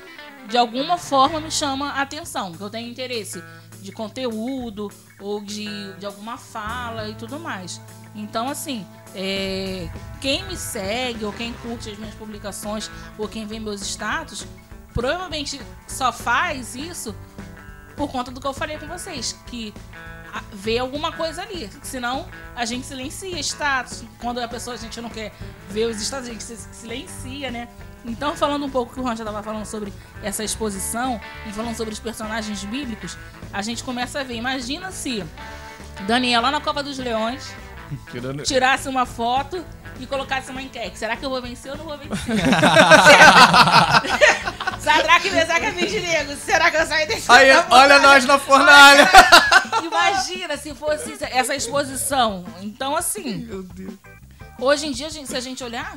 de 0.48 0.56
alguma 0.56 0.96
forma 0.96 1.38
me 1.38 1.50
chamam 1.50 1.88
a 1.88 2.00
atenção, 2.00 2.52
que 2.52 2.62
eu 2.62 2.70
tenho 2.70 2.88
interesse 2.88 3.42
de 3.82 3.92
conteúdo 3.92 4.90
ou 5.20 5.42
de, 5.42 5.92
de 5.94 6.06
alguma 6.06 6.38
fala 6.38 7.08
e 7.10 7.14
tudo 7.14 7.38
mais. 7.38 7.80
Então, 8.14 8.48
assim, 8.48 8.86
é, 9.14 9.88
quem 10.20 10.44
me 10.44 10.56
segue 10.56 11.24
ou 11.24 11.32
quem 11.32 11.52
curte 11.54 11.90
as 11.90 11.98
minhas 11.98 12.14
publicações 12.14 12.90
ou 13.16 13.28
quem 13.28 13.46
vê 13.46 13.58
meus 13.58 13.80
status, 13.82 14.46
provavelmente 14.92 15.60
só 15.86 16.12
faz 16.12 16.74
isso 16.74 17.14
por 17.96 18.10
conta 18.10 18.30
do 18.30 18.40
que 18.40 18.46
eu 18.46 18.52
falei 18.52 18.76
com 18.76 18.86
vocês, 18.86 19.38
que 19.46 19.72
vê 20.52 20.78
alguma 20.78 21.12
coisa 21.12 21.42
ali. 21.42 21.70
Senão, 21.82 22.28
a 22.56 22.64
gente 22.64 22.86
silencia 22.86 23.38
status. 23.40 24.04
Quando 24.18 24.40
a 24.40 24.48
pessoa, 24.48 24.74
a 24.74 24.78
gente 24.78 25.00
não 25.00 25.08
quer 25.08 25.32
ver 25.68 25.86
os 25.86 26.00
status, 26.00 26.28
a 26.28 26.32
gente 26.32 26.42
silencia, 26.44 27.50
né? 27.50 27.68
Então, 28.04 28.36
falando 28.36 28.66
um 28.66 28.70
pouco 28.70 28.92
que 28.92 29.00
o 29.00 29.02
Ron 29.02 29.16
já 29.16 29.24
estava 29.24 29.42
falando 29.42 29.64
sobre 29.64 29.92
essa 30.22 30.44
exposição 30.44 31.20
e 31.46 31.52
falando 31.52 31.76
sobre 31.76 31.94
os 31.94 32.00
personagens 32.00 32.62
bíblicos, 32.64 33.16
a 33.52 33.62
gente 33.62 33.82
começa 33.82 34.20
a 34.20 34.24
ver. 34.24 34.34
Imagina 34.34 34.90
se 34.90 35.24
Daniel 36.06 36.42
lá 36.42 36.50
na 36.50 36.60
Copa 36.60 36.82
dos 36.82 36.98
Leões 36.98 37.54
tirasse 38.44 38.88
uma 38.88 39.06
foto 39.06 39.64
e 40.00 40.06
colocasse 40.06 40.50
uma 40.50 40.62
enquete. 40.62 40.98
Será 40.98 41.16
que 41.16 41.24
eu 41.24 41.30
vou 41.30 41.40
vencer 41.40 41.72
ou 41.72 41.78
não 41.78 41.84
vou 41.84 41.98
vencer? 41.98 42.16
Sadraque, 44.80 45.30
Mesaque 45.30 45.64
e 45.64 45.68
Abednego. 45.68 46.36
Será 46.36 46.70
que 46.70 46.76
eu 46.76 46.86
saio 46.86 47.08
desse 47.08 47.30
Aí, 47.30 47.50
olha 47.70 47.98
nós 48.00 48.24
na 48.24 48.38
fornalha! 48.38 49.08
Imagina 49.82 50.56
se 50.56 50.74
fosse 50.74 51.16
essa 51.30 51.54
exposição. 51.54 52.44
Então, 52.60 52.94
assim, 52.94 53.46
Meu 53.46 53.62
Deus. 53.62 53.94
hoje 54.60 54.86
em 54.86 54.92
dia, 54.92 55.08
se 55.10 55.36
a 55.36 55.40
gente 55.40 55.64
olhar, 55.64 55.96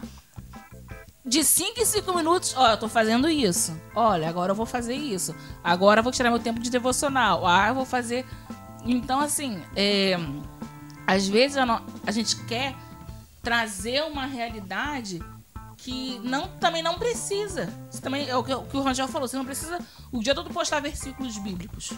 de 1.26 1.44
5 1.44 1.82
em 1.82 1.86
5 1.86 2.16
minutos, 2.16 2.54
ó, 2.56 2.72
eu 2.72 2.78
tô 2.78 2.88
fazendo 2.88 3.30
isso. 3.30 3.78
Olha, 3.94 4.30
agora 4.30 4.52
eu 4.52 4.56
vou 4.56 4.66
fazer 4.66 4.96
isso. 4.96 5.36
Agora 5.64 6.00
eu 6.00 6.04
vou 6.04 6.12
tirar 6.12 6.30
meu 6.30 6.40
tempo 6.40 6.62
de 6.62 6.70
devocional. 6.70 7.46
Ah, 7.46 7.68
eu 7.68 7.76
vou 7.76 7.86
fazer. 7.86 8.26
Então, 8.86 9.20
assim, 9.20 9.62
é, 9.76 10.18
às 11.08 11.28
vezes 11.28 11.56
a, 11.58 11.66
no- 11.66 11.82
a 12.06 12.12
gente 12.12 12.36
quer 12.46 12.76
trazer 13.42 14.04
uma 14.04 14.26
realidade 14.26 15.24
que 15.78 16.20
não, 16.24 16.48
também 16.60 16.84
não 16.84 16.96
precisa. 17.00 17.70
Isso 17.92 18.02
também 18.02 18.28
é 18.28 18.36
o 18.36 18.44
que, 18.44 18.54
o 18.54 18.64
que 18.64 18.76
o 18.78 18.82
Rangel 18.82 19.08
falou. 19.08 19.28
Você 19.28 19.38
não 19.38 19.46
precisa 19.46 19.80
o 20.12 20.22
dia 20.22 20.36
todo 20.36 20.50
postar 20.50 20.80
versículos 20.82 21.38
bíblicos. 21.38 21.92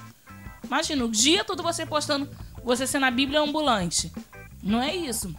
Imagina, 0.63 1.03
o 1.03 1.09
dia 1.09 1.43
todo 1.43 1.63
você 1.63 1.85
postando, 1.85 2.29
você 2.63 2.85
sendo 2.85 3.05
a 3.05 3.11
Bíblia 3.11 3.39
ambulante. 3.41 4.11
Não 4.61 4.81
é 4.81 4.93
isso. 4.95 5.33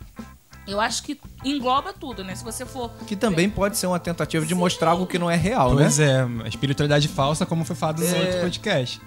Eu 0.67 0.81
acho 0.81 1.03
que 1.03 1.21
engloba 1.45 1.93
tudo, 1.93 2.25
né? 2.25 2.35
Se 2.35 2.43
você 2.43 2.65
for. 2.67 2.91
Que 3.07 3.15
também 3.15 3.49
pode 3.49 3.77
ser 3.77 3.87
uma 3.87 4.01
tentativa 4.01 4.45
de 4.45 4.55
mostrar 4.55 4.91
algo 4.91 5.07
que 5.07 5.19
não 5.19 5.31
é 5.31 5.37
real, 5.37 5.75
né? 5.75 5.83
Pois 5.85 5.99
é, 6.01 6.23
a 6.23 6.49
espiritualidade 6.49 7.07
falsa, 7.09 7.45
como 7.47 7.65
foi 7.65 7.77
falado 7.77 8.01
no 8.01 8.07
É. 8.07 8.21
outro 8.25 8.41
podcast. 8.41 9.01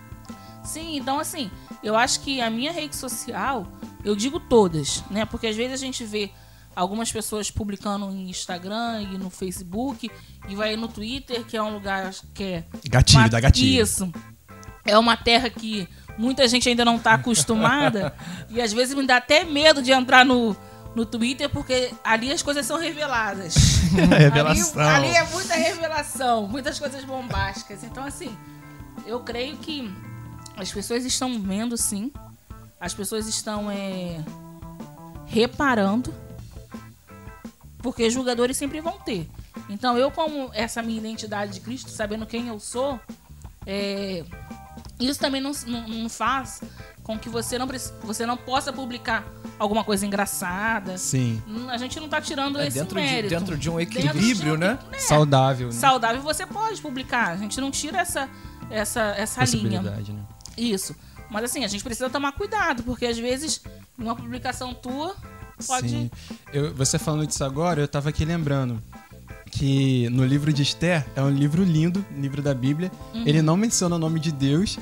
Sim, 0.64 0.98
então 0.98 1.20
assim, 1.20 1.52
eu 1.84 1.96
acho 1.96 2.22
que 2.22 2.40
a 2.40 2.50
minha 2.50 2.72
rede 2.72 2.96
social, 2.96 3.68
eu 4.04 4.16
digo 4.16 4.40
todas, 4.40 5.04
né? 5.10 5.26
Porque 5.26 5.48
às 5.48 5.56
vezes 5.56 5.74
a 5.74 5.86
gente 5.86 6.04
vê 6.04 6.32
algumas 6.76 7.12
pessoas 7.12 7.52
publicando 7.52 8.08
no 8.08 8.30
Instagram 8.30 9.02
e 9.02 9.18
no 9.18 9.30
Facebook 9.30 10.10
e 10.48 10.56
vai 10.56 10.76
no 10.76 10.88
Twitter, 10.88 11.44
que 11.46 11.56
é 11.56 11.62
um 11.62 11.74
lugar 11.74 12.12
que 12.34 12.44
é 12.44 12.64
Gatilho, 12.90 13.20
uma- 13.22 13.30
dá 13.30 13.40
gatilho. 13.40 13.82
Isso. 13.84 14.12
É 14.86 14.98
uma 14.98 15.16
terra 15.16 15.50
que 15.50 15.88
muita 16.18 16.48
gente 16.48 16.68
ainda 16.68 16.84
não 16.84 17.00
tá 17.00 17.14
acostumada 17.14 18.14
e 18.50 18.62
às 18.62 18.74
vezes 18.74 18.94
me 18.96 19.06
dá 19.06 19.18
até 19.18 19.44
medo 19.44 19.82
de 19.82 19.92
entrar 19.92 20.26
no 20.26 20.56
no 20.96 21.08
Twitter 21.08 21.50
porque 21.50 21.92
ali 22.04 22.32
as 22.32 22.44
coisas 22.44 22.66
são 22.68 22.78
reveladas. 22.78 23.56
Revelação. 24.16 24.80
Ali, 24.80 25.08
ali 25.08 25.16
é 25.16 25.24
muita 25.32 25.56
revelação, 25.56 26.48
muitas 26.48 26.78
coisas 26.78 27.04
bombásticas. 27.04 27.84
Então, 27.84 28.04
assim, 28.06 28.36
eu 29.08 29.20
creio 29.22 29.58
que 29.58 29.92
as 30.56 30.72
pessoas 30.72 31.04
estão 31.04 31.42
vendo, 31.42 31.76
sim. 31.78 32.12
As 32.84 32.94
pessoas 32.94 33.28
estão 33.30 33.72
é, 33.72 34.22
reparando. 35.26 36.14
Porque 37.78 38.10
julgadores 38.10 38.58
sempre 38.58 38.82
vão 38.82 39.00
ter. 39.00 39.30
Então, 39.70 39.98
eu, 39.98 40.12
como 40.12 40.50
essa 40.54 40.82
minha 40.84 40.98
identidade 41.00 41.54
de 41.54 41.60
Cristo, 41.62 41.90
sabendo 41.90 42.26
quem 42.26 42.50
eu 42.50 42.60
sou, 42.60 43.00
é, 43.66 44.26
isso 45.00 45.18
também 45.18 45.40
não, 45.40 45.52
não, 45.66 45.88
não 45.88 46.10
faz 46.10 46.62
com 47.04 47.18
que 47.18 47.30
você 47.30 47.58
não, 47.58 47.68
você 48.04 48.26
não 48.26 48.36
possa 48.36 48.74
publicar 48.74 49.26
alguma 49.58 49.86
coisa 49.86 50.06
engraçada. 50.06 50.98
Sim. 50.98 51.42
A 51.70 51.78
gente 51.78 51.98
não 52.02 52.10
tá 52.10 52.20
tirando 52.20 52.60
É 52.60 52.68
esse 52.68 52.80
dentro 52.80 53.00
de, 53.00 53.06
mérito. 53.06 53.30
dentro 53.30 53.58
de 53.58 53.70
um 53.70 53.78
Dentro 53.78 54.00
de 54.02 54.08
equilíbrio, 54.08 54.54
um- 54.56 54.58
né? 54.58 54.78
É, 54.92 54.98
Saudável. 55.00 55.68
né? 55.68 55.74
Saudável 55.74 56.22
você 56.22 56.46
pode 56.46 56.82
publicar. 56.82 57.30
A 57.30 57.38
gente 57.38 57.62
não 57.62 57.72
tira 57.72 58.00
essa, 58.00 58.30
essa, 58.70 59.02
essa 59.18 59.44
linha. 59.46 59.82
Né? 59.82 60.04
Isso. 60.58 60.94
Mas 61.34 61.46
assim, 61.46 61.66
a 61.66 61.68
gente 61.68 61.84
precisa 61.84 62.10
tomar 62.10 62.32
cuidado, 62.34 62.84
porque 62.84 63.06
às 63.08 63.18
vezes 63.18 63.62
uma 63.98 64.16
publicação 64.16 64.74
tua 64.74 65.16
pode. 65.68 65.90
Sim. 65.90 66.12
Eu, 66.54 66.74
você 66.76 66.98
falando 67.00 67.26
disso 67.28 67.44
agora, 67.44 67.82
eu 67.82 67.88
tava 67.88 68.10
aqui 68.10 68.24
lembrando 68.24 68.82
que 69.52 70.08
no 70.10 70.26
livro 70.26 70.54
de 70.54 70.62
Esther 70.62 71.06
é 71.16 71.22
um 71.22 71.30
livro 71.30 71.64
lindo, 71.64 72.06
livro 72.16 72.42
da 72.42 72.54
Bíblia. 72.54 72.92
Uhum. 73.14 73.24
Ele 73.26 73.42
não 73.42 73.58
menciona 73.58 73.96
o 73.96 74.00
nome 74.00 74.20
de 74.20 74.32
Deus, 74.32 74.78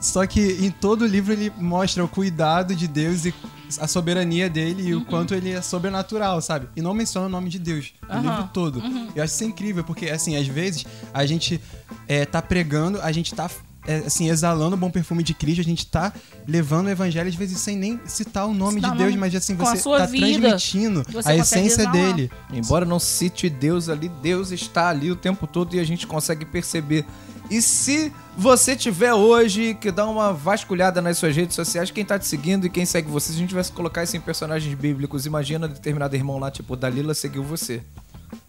só 0.00 0.26
que 0.26 0.40
em 0.60 0.70
todo 0.70 1.02
o 1.02 1.06
livro 1.06 1.32
ele 1.32 1.50
mostra 1.58 2.04
o 2.04 2.08
cuidado 2.08 2.74
de 2.74 2.86
Deus 2.88 3.24
e 3.24 3.34
a 3.80 3.88
soberania 3.88 4.48
dele 4.48 4.82
e 4.88 4.94
Uhum. 4.94 5.02
o 5.02 5.04
quanto 5.04 5.34
ele 5.34 5.50
é 5.50 5.60
sobrenatural, 5.60 6.40
sabe? 6.40 6.68
E 6.76 6.80
não 6.82 6.94
menciona 6.94 7.26
o 7.26 7.30
nome 7.30 7.48
de 7.50 7.58
Deus 7.58 7.92
no 8.02 8.14
Aham. 8.14 8.20
livro 8.22 8.50
todo. 8.52 8.78
Uhum. 8.80 9.08
Eu 9.14 9.22
acho 9.24 9.34
isso 9.34 9.44
incrível, 9.44 9.82
porque, 9.82 10.08
assim, 10.08 10.36
às 10.36 10.46
vezes 10.46 10.84
a 11.12 11.26
gente 11.26 11.60
é, 12.06 12.24
tá 12.24 12.40
pregando, 12.40 13.00
a 13.02 13.10
gente 13.12 13.34
tá. 13.34 13.50
É, 13.86 13.98
assim, 14.06 14.28
exalando 14.28 14.74
o 14.74 14.78
bom 14.78 14.90
perfume 14.90 15.22
de 15.22 15.32
Cristo, 15.34 15.60
a 15.60 15.64
gente 15.64 15.86
tá 15.86 16.12
levando 16.46 16.86
o 16.86 16.90
evangelho, 16.90 17.28
às 17.28 17.34
vezes, 17.34 17.58
sem 17.58 17.76
nem 17.76 18.00
citar 18.04 18.46
o 18.46 18.54
nome 18.54 18.74
Citar 18.74 18.90
de 18.90 18.96
o 18.96 18.98
Deus, 18.98 19.10
nome 19.10 19.20
mas 19.20 19.34
assim, 19.34 19.56
com 19.56 19.66
a 19.66 19.76
você 19.76 19.82
sua 19.82 19.98
tá 19.98 20.06
vida, 20.06 20.48
transmitindo 20.48 21.02
você 21.04 21.10
a 21.10 21.36
consegue 21.36 21.40
essência 21.40 21.82
exalar. 21.82 21.92
dele. 21.92 22.30
Embora 22.52 22.84
não 22.84 22.98
cite 22.98 23.48
Deus 23.48 23.88
ali, 23.88 24.08
Deus 24.08 24.50
está 24.50 24.88
ali 24.88 25.10
o 25.10 25.16
tempo 25.16 25.46
todo 25.46 25.74
e 25.74 25.80
a 25.80 25.84
gente 25.84 26.06
consegue 26.06 26.44
perceber. 26.44 27.04
E 27.48 27.62
se 27.62 28.12
você 28.36 28.74
tiver 28.74 29.14
hoje 29.14 29.74
que 29.74 29.90
dá 29.92 30.04
uma 30.06 30.32
vasculhada 30.32 31.00
nas 31.00 31.16
suas 31.16 31.34
redes 31.34 31.54
sociais, 31.54 31.90
quem 31.90 32.04
tá 32.04 32.18
te 32.18 32.26
seguindo 32.26 32.66
e 32.66 32.70
quem 32.70 32.84
segue 32.84 33.08
você, 33.08 33.28
se 33.28 33.36
a 33.36 33.38
gente 33.38 33.50
tivesse 33.50 33.70
que 33.70 33.76
colocar 33.76 34.02
isso 34.02 34.16
em 34.16 34.20
personagens 34.20 34.74
bíblicos, 34.74 35.26
imagina 35.26 35.68
determinado 35.68 36.16
irmão 36.16 36.38
lá, 36.38 36.50
tipo, 36.50 36.74
Dalila 36.74 37.14
seguiu 37.14 37.44
você. 37.44 37.82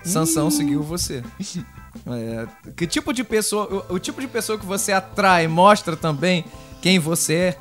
Sansão 0.03 0.49
seguiu 0.49 0.81
você. 0.81 1.23
É, 2.05 2.71
que 2.71 2.85
tipo 2.85 3.13
de 3.13 3.23
pessoa, 3.23 3.85
o, 3.89 3.95
o 3.95 3.99
tipo 3.99 4.21
de 4.21 4.27
pessoa 4.27 4.57
que 4.57 4.65
você 4.65 4.91
atrai 4.91 5.47
mostra 5.47 5.95
também 5.97 6.45
quem 6.81 6.99
você 6.99 7.33
é. 7.33 7.57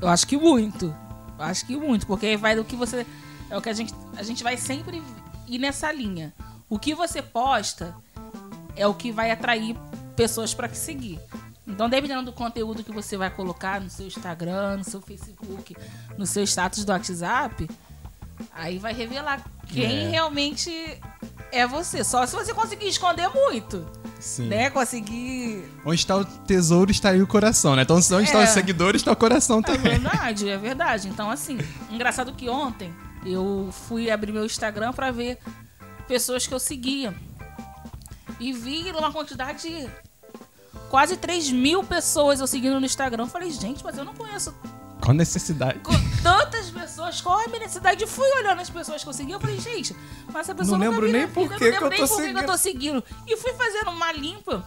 Eu 0.00 0.08
acho 0.08 0.26
que 0.26 0.36
muito. 0.36 0.94
Eu 1.38 1.44
acho 1.44 1.66
que 1.66 1.76
muito, 1.76 2.06
porque 2.06 2.36
vai 2.36 2.56
do 2.56 2.64
que 2.64 2.76
você. 2.76 3.06
É 3.50 3.56
o 3.56 3.60
que 3.60 3.68
a 3.68 3.72
gente. 3.72 3.92
A 4.16 4.22
gente 4.22 4.42
vai 4.42 4.56
sempre 4.56 5.02
ir 5.48 5.58
nessa 5.58 5.90
linha. 5.92 6.32
O 6.68 6.78
que 6.78 6.94
você 6.94 7.20
posta 7.20 7.94
é 8.76 8.86
o 8.86 8.94
que 8.94 9.10
vai 9.10 9.30
atrair 9.30 9.76
pessoas 10.16 10.54
pra 10.54 10.68
te 10.68 10.78
seguir. 10.78 11.18
Então, 11.66 11.88
dependendo 11.88 12.24
do 12.24 12.32
conteúdo 12.32 12.82
que 12.82 12.92
você 12.92 13.16
vai 13.16 13.30
colocar 13.30 13.80
no 13.80 13.90
seu 13.90 14.06
Instagram, 14.06 14.78
no 14.78 14.84
seu 14.84 15.00
Facebook, 15.00 15.76
no 16.16 16.26
seu 16.26 16.42
status 16.44 16.84
do 16.84 16.92
WhatsApp, 16.92 17.68
aí 18.52 18.78
vai 18.78 18.92
revelar 18.92 19.44
quem 19.66 20.06
É. 20.06 20.08
realmente 20.08 20.70
é 21.52 21.66
você. 21.66 22.02
Só 22.04 22.26
se 22.26 22.34
você 22.34 22.52
conseguir 22.54 22.88
esconder 22.88 23.28
muito, 23.28 23.86
Sim. 24.18 24.48
né? 24.48 24.70
Conseguir 24.70 25.64
Onde 25.84 26.00
está 26.00 26.16
o 26.16 26.24
tesouro, 26.24 26.90
está 26.90 27.10
aí 27.10 27.22
o 27.22 27.26
coração, 27.26 27.74
né? 27.76 27.82
Então, 27.82 27.96
onde 27.96 28.04
estão 28.24 28.40
É. 28.40 28.44
os 28.44 28.50
seguidores, 28.50 29.00
está 29.00 29.12
o 29.12 29.16
coração 29.16 29.60
É 29.60 29.62
também. 29.62 29.98
verdade, 29.98 30.48
é 30.48 30.56
verdade. 30.56 31.08
Então, 31.08 31.30
assim, 31.30 31.58
engraçado 31.90 32.32
que 32.32 32.48
ontem 32.48 32.92
eu 33.24 33.68
fui 33.88 34.10
abrir 34.10 34.32
meu 34.32 34.44
Instagram 34.44 34.92
pra 34.92 35.10
ver 35.10 35.38
pessoas 36.08 36.46
que 36.46 36.54
eu 36.54 36.60
seguia. 36.60 37.14
E 38.38 38.52
vi 38.52 38.90
uma 38.92 39.12
quantidade 39.12 39.62
de 39.68 39.90
quase 40.88 41.16
3 41.16 41.50
mil 41.50 41.84
pessoas 41.84 42.40
eu 42.40 42.46
seguindo 42.46 42.78
no 42.80 42.86
Instagram. 42.86 43.24
Eu 43.24 43.28
falei, 43.28 43.50
gente, 43.50 43.84
mas 43.84 43.98
eu 43.98 44.04
não 44.04 44.14
conheço 44.14 44.54
Qual 45.00 45.14
necessidade? 45.14 45.78
co- 45.80 45.92
tantas 46.22 46.70
pessoas. 46.70 47.20
Qual 47.20 47.40
é 47.40 47.44
a 47.44 47.48
minha 47.48 47.60
necessidade? 47.60 48.06
Fui 48.06 48.28
olhando 48.38 48.60
as 48.60 48.70
pessoas 48.70 49.02
que 49.02 49.08
eu 49.08 49.12
segui. 49.12 49.32
Eu 49.32 49.40
falei, 49.40 49.58
gente, 49.60 49.94
mas 50.32 50.40
essa 50.48 50.54
pessoa 50.54 50.76
Não 50.78 50.90
lembro 50.90 51.10
nem 51.10 51.26
por 51.28 51.48
que 51.48 51.64
eu 51.64 51.78
tô 51.80 51.88
que 51.90 52.00
eu 52.02 52.06
seguindo. 52.06 52.46
tô 52.46 52.56
seguindo. 52.56 53.04
E 53.26 53.36
fui 53.36 53.52
fazendo 53.54 53.90
uma 53.90 54.12
limpa. 54.12 54.64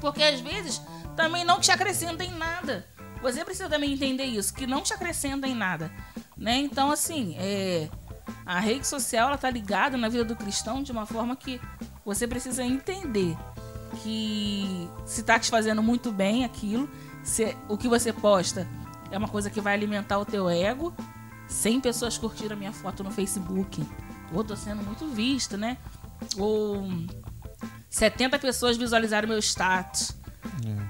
Porque 0.00 0.22
às 0.22 0.40
vezes 0.40 0.80
também 1.16 1.44
não 1.44 1.58
te 1.60 1.70
acrescenta 1.72 2.22
em 2.24 2.30
nada. 2.32 2.86
Você 3.20 3.44
precisa 3.44 3.68
também 3.68 3.92
entender 3.92 4.24
isso, 4.24 4.54
que 4.54 4.66
não 4.66 4.80
te 4.80 4.94
acrescenta 4.94 5.46
em 5.48 5.54
nada. 5.54 5.90
Né? 6.36 6.56
Então, 6.58 6.88
assim, 6.92 7.34
é, 7.36 7.88
a 8.46 8.60
rede 8.60 8.86
social 8.86 9.26
ela 9.28 9.36
tá 9.36 9.50
ligada 9.50 9.96
na 9.96 10.08
vida 10.08 10.24
do 10.24 10.36
cristão 10.36 10.84
de 10.84 10.92
uma 10.92 11.04
forma 11.04 11.34
que 11.34 11.60
você 12.04 12.28
precisa 12.28 12.62
entender 12.62 13.36
que 14.02 14.88
se 15.04 15.22
tá 15.24 15.38
te 15.38 15.50
fazendo 15.50 15.82
muito 15.82 16.12
bem 16.12 16.44
aquilo, 16.44 16.88
se 17.24 17.56
o 17.68 17.76
que 17.76 17.88
você 17.88 18.12
posta 18.12 18.68
é 19.10 19.18
uma 19.18 19.28
coisa 19.28 19.50
que 19.50 19.60
vai 19.60 19.74
alimentar 19.74 20.18
o 20.18 20.24
teu 20.24 20.48
ego. 20.48 20.94
100 21.48 21.80
pessoas 21.80 22.18
curtiram 22.18 22.54
a 22.54 22.58
minha 22.58 22.72
foto 22.72 23.02
no 23.02 23.10
Facebook. 23.10 23.84
Ou 24.32 24.44
tô 24.44 24.54
sendo 24.54 24.82
muito 24.82 25.06
vista, 25.08 25.56
né? 25.56 25.78
Ou 26.36 26.88
70 27.88 28.38
pessoas 28.38 28.76
visualizaram 28.76 29.28
meu 29.28 29.38
status. 29.38 30.16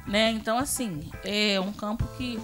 Né? 0.06 0.30
Então, 0.30 0.58
assim, 0.58 1.10
é 1.24 1.60
um 1.60 1.72
campo 1.72 2.06
que 2.16 2.40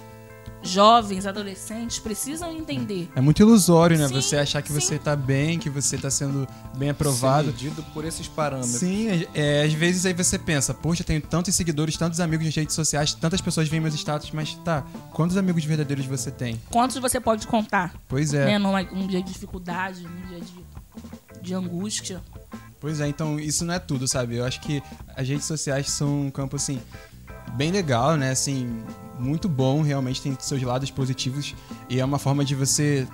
jovens, 0.65 1.25
adolescentes 1.25 1.99
precisam 1.99 2.51
entender. 2.51 3.09
É 3.15 3.21
muito 3.21 3.41
ilusório, 3.41 3.97
né? 3.97 4.07
Sim, 4.07 4.13
você 4.13 4.37
achar 4.37 4.61
que 4.61 4.69
sim. 4.69 4.79
você 4.79 4.99
tá 4.99 5.15
bem, 5.15 5.59
que 5.59 5.69
você 5.69 5.97
tá 5.97 6.09
sendo 6.09 6.47
bem 6.77 6.87
Ser 6.87 6.91
aprovado. 6.91 7.47
medido 7.47 7.83
por 7.93 8.05
esses 8.05 8.27
parâmetros. 8.27 8.75
Sim, 8.75 9.25
é, 9.33 9.63
às 9.63 9.73
vezes 9.73 10.05
aí 10.05 10.13
você 10.13 10.37
pensa, 10.37 10.73
poxa, 10.73 11.03
tenho 11.03 11.21
tantos 11.21 11.53
seguidores, 11.55 11.97
tantos 11.97 12.19
amigos 12.19 12.45
nas 12.45 12.55
redes 12.55 12.75
sociais, 12.75 13.13
tantas 13.13 13.41
pessoas 13.41 13.67
veem 13.67 13.81
meus 13.81 13.93
status, 13.95 14.31
mas 14.31 14.55
tá, 14.55 14.83
quantos 15.11 15.37
amigos 15.37 15.63
verdadeiros 15.63 16.05
você 16.05 16.31
tem? 16.31 16.59
Quantos 16.71 16.97
você 16.97 17.19
pode 17.19 17.47
contar? 17.47 17.93
Pois 18.07 18.33
é. 18.33 18.45
Né? 18.45 18.57
Numa, 18.57 18.81
um 18.81 19.07
dia 19.07 19.21
de 19.21 19.31
dificuldade, 19.31 20.03
num 20.03 20.27
dia 20.27 20.39
de, 20.39 20.53
de 21.41 21.53
angústia. 21.53 22.21
Pois 22.79 22.99
é, 22.99 23.07
então 23.07 23.39
isso 23.39 23.65
não 23.65 23.73
é 23.73 23.79
tudo, 23.79 24.07
sabe? 24.07 24.35
Eu 24.35 24.45
acho 24.45 24.59
que 24.61 24.81
as 25.15 25.27
redes 25.27 25.45
sociais 25.45 25.89
são 25.89 26.27
um 26.27 26.31
campo, 26.31 26.55
assim, 26.55 26.79
bem 27.53 27.71
legal, 27.71 28.15
né? 28.15 28.31
Assim, 28.31 28.83
muito 29.19 29.47
bom, 29.47 29.81
realmente 29.81 30.21
tem 30.21 30.35
seus 30.39 30.61
lados 30.61 30.91
positivos 30.91 31.55
e 31.89 31.99
é 31.99 32.05
uma 32.05 32.19
forma 32.19 32.43
de 32.43 32.55
você 32.55 33.07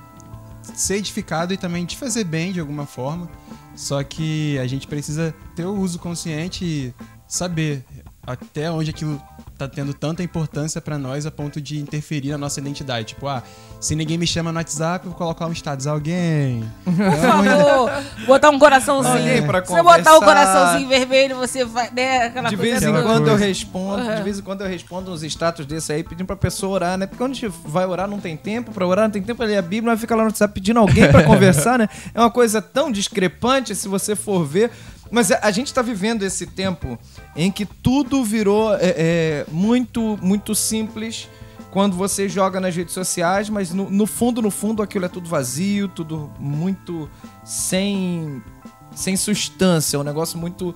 ser 0.75 0.95
edificado 0.95 1.53
e 1.53 1.57
também 1.57 1.85
te 1.85 1.97
fazer 1.97 2.23
bem 2.23 2.51
de 2.51 2.59
alguma 2.59 2.85
forma. 2.85 3.29
Só 3.75 4.03
que 4.03 4.57
a 4.59 4.67
gente 4.67 4.87
precisa 4.87 5.33
ter 5.55 5.65
o 5.65 5.73
uso 5.73 5.99
consciente 5.99 6.65
e 6.65 6.93
saber 7.27 7.85
até 8.21 8.69
onde 8.69 8.89
aquilo 8.89 9.21
tá 9.67 9.67
tendo 9.67 9.93
tanta 9.93 10.23
importância 10.23 10.81
pra 10.81 10.97
nós 10.97 11.25
a 11.25 11.31
ponto 11.31 11.61
de 11.61 11.79
interferir 11.79 12.29
na 12.31 12.37
nossa 12.37 12.59
identidade. 12.59 13.07
Tipo, 13.09 13.27
ah, 13.27 13.43
se 13.79 13.95
ninguém 13.95 14.17
me 14.17 14.25
chama 14.25 14.51
no 14.51 14.57
WhatsApp, 14.57 15.05
eu 15.05 15.11
vou 15.11 15.17
colocar 15.17 15.45
um 15.47 15.51
status. 15.51 15.85
Alguém. 15.87 16.63
Por 16.83 16.93
favor, 16.93 17.91
botar 18.25 18.49
um 18.49 18.57
coraçãozinho. 18.59 19.17
Alguém 19.17 19.45
pra 19.45 19.63
Se 19.63 19.71
você 19.71 19.83
botar 19.83 20.15
o 20.15 20.19
conversar. 20.19 20.25
coraçãozinho 20.25 20.89
vermelho, 20.89 21.35
você 21.37 21.63
vai. 21.65 21.91
Né, 21.91 22.25
aquela 22.25 22.49
De 22.49 22.57
coisa 22.57 22.79
vez 22.79 22.83
em 22.83 23.03
quando 23.03 23.27
eu 23.27 23.35
respondo, 23.35 24.03
de 24.03 24.09
Uhum. 24.09 24.23
vez 24.23 24.39
em 24.39 24.41
quando 24.41 24.61
eu 24.61 24.67
respondo 24.67 25.11
uns 25.11 25.23
status 25.23 25.65
desse 25.65 25.91
aí 25.93 26.03
pedindo 26.03 26.25
pra 26.27 26.35
pessoa 26.35 26.73
orar, 26.73 26.97
né? 26.97 27.05
Porque 27.05 27.17
quando 27.23 27.31
a 27.31 27.35
gente 27.35 27.47
vai 27.65 27.85
orar 27.85 28.07
não 28.07 28.19
tem 28.19 28.35
tempo, 28.35 28.71
pra 28.71 28.85
orar 28.85 29.05
não 29.05 29.11
tem 29.11 29.21
tempo 29.21 29.37
pra 29.37 29.45
ler 29.45 29.57
a 29.57 29.61
Bíblia, 29.61 29.93
vai 29.93 29.97
ficar 29.97 30.15
lá 30.15 30.23
no 30.23 30.29
WhatsApp 30.29 30.53
pedindo 30.53 30.79
alguém 30.79 31.07
pra 31.09 31.23
conversar, 31.25 31.77
né? 31.79 31.87
É 32.13 32.19
uma 32.19 32.31
coisa 32.31 32.61
tão 32.61 32.91
discrepante 32.91 33.75
se 33.75 33.87
você 33.87 34.15
for 34.15 34.43
ver. 34.45 34.71
Mas 35.11 35.29
a 35.29 35.51
gente 35.51 35.73
tá 35.73 35.81
vivendo 35.81 36.23
esse 36.23 36.47
tempo 36.47 36.97
em 37.35 37.51
que 37.51 37.65
tudo 37.65 38.23
virou 38.23 38.73
é, 38.75 38.79
é, 38.81 39.45
muito, 39.51 40.17
muito 40.21 40.55
simples 40.55 41.27
quando 41.69 41.95
você 41.95 42.27
joga 42.27 42.59
nas 42.59 42.75
redes 42.75 42.93
sociais, 42.93 43.49
mas 43.49 43.73
no, 43.73 43.89
no 43.89 44.05
fundo, 44.05 44.41
no 44.41 44.49
fundo, 44.49 44.81
aquilo 44.81 45.05
é 45.05 45.09
tudo 45.09 45.29
vazio, 45.29 45.87
tudo 45.87 46.31
muito 46.39 47.09
sem, 47.43 48.41
sem 48.95 49.15
substância, 49.15 49.97
é 49.97 49.99
um 49.99 50.03
negócio 50.03 50.37
muito 50.37 50.73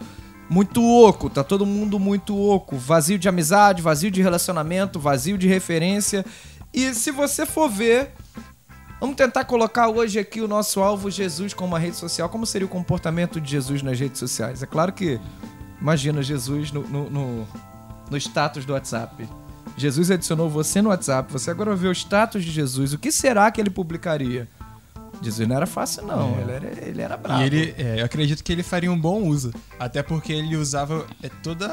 muito 0.47 0.83
oco, 0.83 1.27
tá 1.27 1.43
todo 1.43 1.65
mundo 1.65 1.97
muito 1.97 2.37
oco, 2.37 2.77
vazio 2.77 3.17
de 3.17 3.27
amizade, 3.27 3.81
vazio 3.81 4.11
de 4.11 4.21
relacionamento, 4.21 4.99
vazio 4.99 5.39
de 5.39 5.47
referência. 5.47 6.23
E 6.71 6.93
se 6.93 7.09
você 7.09 7.47
for 7.47 7.67
ver, 7.67 8.13
vamos 9.05 9.17
tentar 9.17 9.45
colocar 9.45 9.87
hoje 9.87 10.17
aqui 10.17 10.41
o 10.41 10.47
nosso 10.47 10.81
alvo 10.81 11.11
Jesus 11.11 11.53
como 11.53 11.73
uma 11.73 11.79
rede 11.79 11.95
social. 11.95 12.27
Como 12.27 12.43
seria 12.43 12.65
o 12.65 12.69
comportamento 12.69 13.39
de 13.39 13.51
Jesus 13.51 13.83
nas 13.83 13.99
redes 13.99 14.17
sociais? 14.17 14.63
É 14.63 14.65
claro 14.65 14.91
que 14.91 15.19
imagina 15.79 16.23
Jesus 16.23 16.71
no, 16.71 16.81
no, 16.81 17.09
no, 17.11 17.47
no 18.09 18.17
status 18.17 18.65
do 18.65 18.73
WhatsApp. 18.73 19.29
Jesus 19.77 20.09
adicionou 20.09 20.49
você 20.49 20.81
no 20.81 20.89
WhatsApp, 20.89 21.31
você 21.31 21.51
agora 21.51 21.75
ver 21.75 21.89
o 21.89 21.91
status 21.91 22.43
de 22.43 22.49
Jesus. 22.49 22.93
O 22.93 22.97
que 22.97 23.11
será 23.11 23.51
que 23.51 23.61
ele 23.61 23.69
publicaria? 23.69 24.47
Jesus 25.21 25.47
não 25.47 25.55
era 25.55 25.67
fácil, 25.67 26.03
não. 26.03 26.37
É. 26.39 26.41
Ele, 26.41 26.51
era, 26.51 26.87
ele 26.87 27.01
era 27.01 27.15
bravo. 27.15 27.43
E 27.43 27.45
ele, 27.45 27.75
é, 27.77 28.01
eu 28.01 28.05
acredito 28.05 28.43
que 28.43 28.51
ele 28.51 28.63
faria 28.63 28.91
um 28.91 28.99
bom 28.99 29.21
uso. 29.21 29.53
Até 29.79 30.01
porque 30.01 30.33
ele 30.33 30.57
usava 30.57 31.05
é, 31.21 31.29
todas 31.43 31.69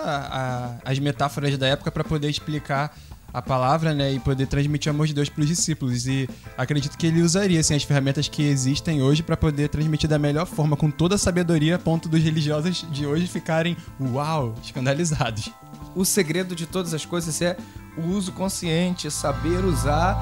as 0.84 0.98
metáforas 0.98 1.56
da 1.56 1.66
época 1.66 1.90
para 1.90 2.04
poder 2.04 2.28
explicar 2.28 2.94
a 3.32 3.40
palavra, 3.40 3.94
né? 3.94 4.12
E 4.12 4.20
poder 4.20 4.46
transmitir 4.46 4.92
o 4.92 4.94
amor 4.94 5.06
de 5.06 5.14
Deus 5.14 5.28
para 5.28 5.42
os 5.42 5.48
discípulos. 5.48 6.06
E 6.06 6.28
acredito 6.56 6.96
que 6.98 7.06
ele 7.06 7.22
usaria 7.22 7.60
assim, 7.60 7.74
as 7.74 7.82
ferramentas 7.82 8.28
que 8.28 8.42
existem 8.42 9.02
hoje 9.02 9.22
para 9.22 9.36
poder 9.36 9.68
transmitir 9.68 10.08
da 10.08 10.18
melhor 10.18 10.46
forma, 10.46 10.76
com 10.76 10.90
toda 10.90 11.14
a 11.14 11.18
sabedoria, 11.18 11.76
a 11.76 11.78
ponto 11.78 12.08
dos 12.08 12.22
religiosos 12.22 12.86
de 12.90 13.06
hoje 13.06 13.26
ficarem, 13.26 13.76
uau, 14.00 14.54
escandalizados. 14.62 15.50
O 15.94 16.04
segredo 16.04 16.54
de 16.54 16.66
todas 16.66 16.94
as 16.94 17.04
coisas 17.04 17.40
é 17.40 17.56
o 17.96 18.08
uso 18.08 18.32
consciente, 18.32 19.10
saber 19.10 19.64
usar. 19.64 20.16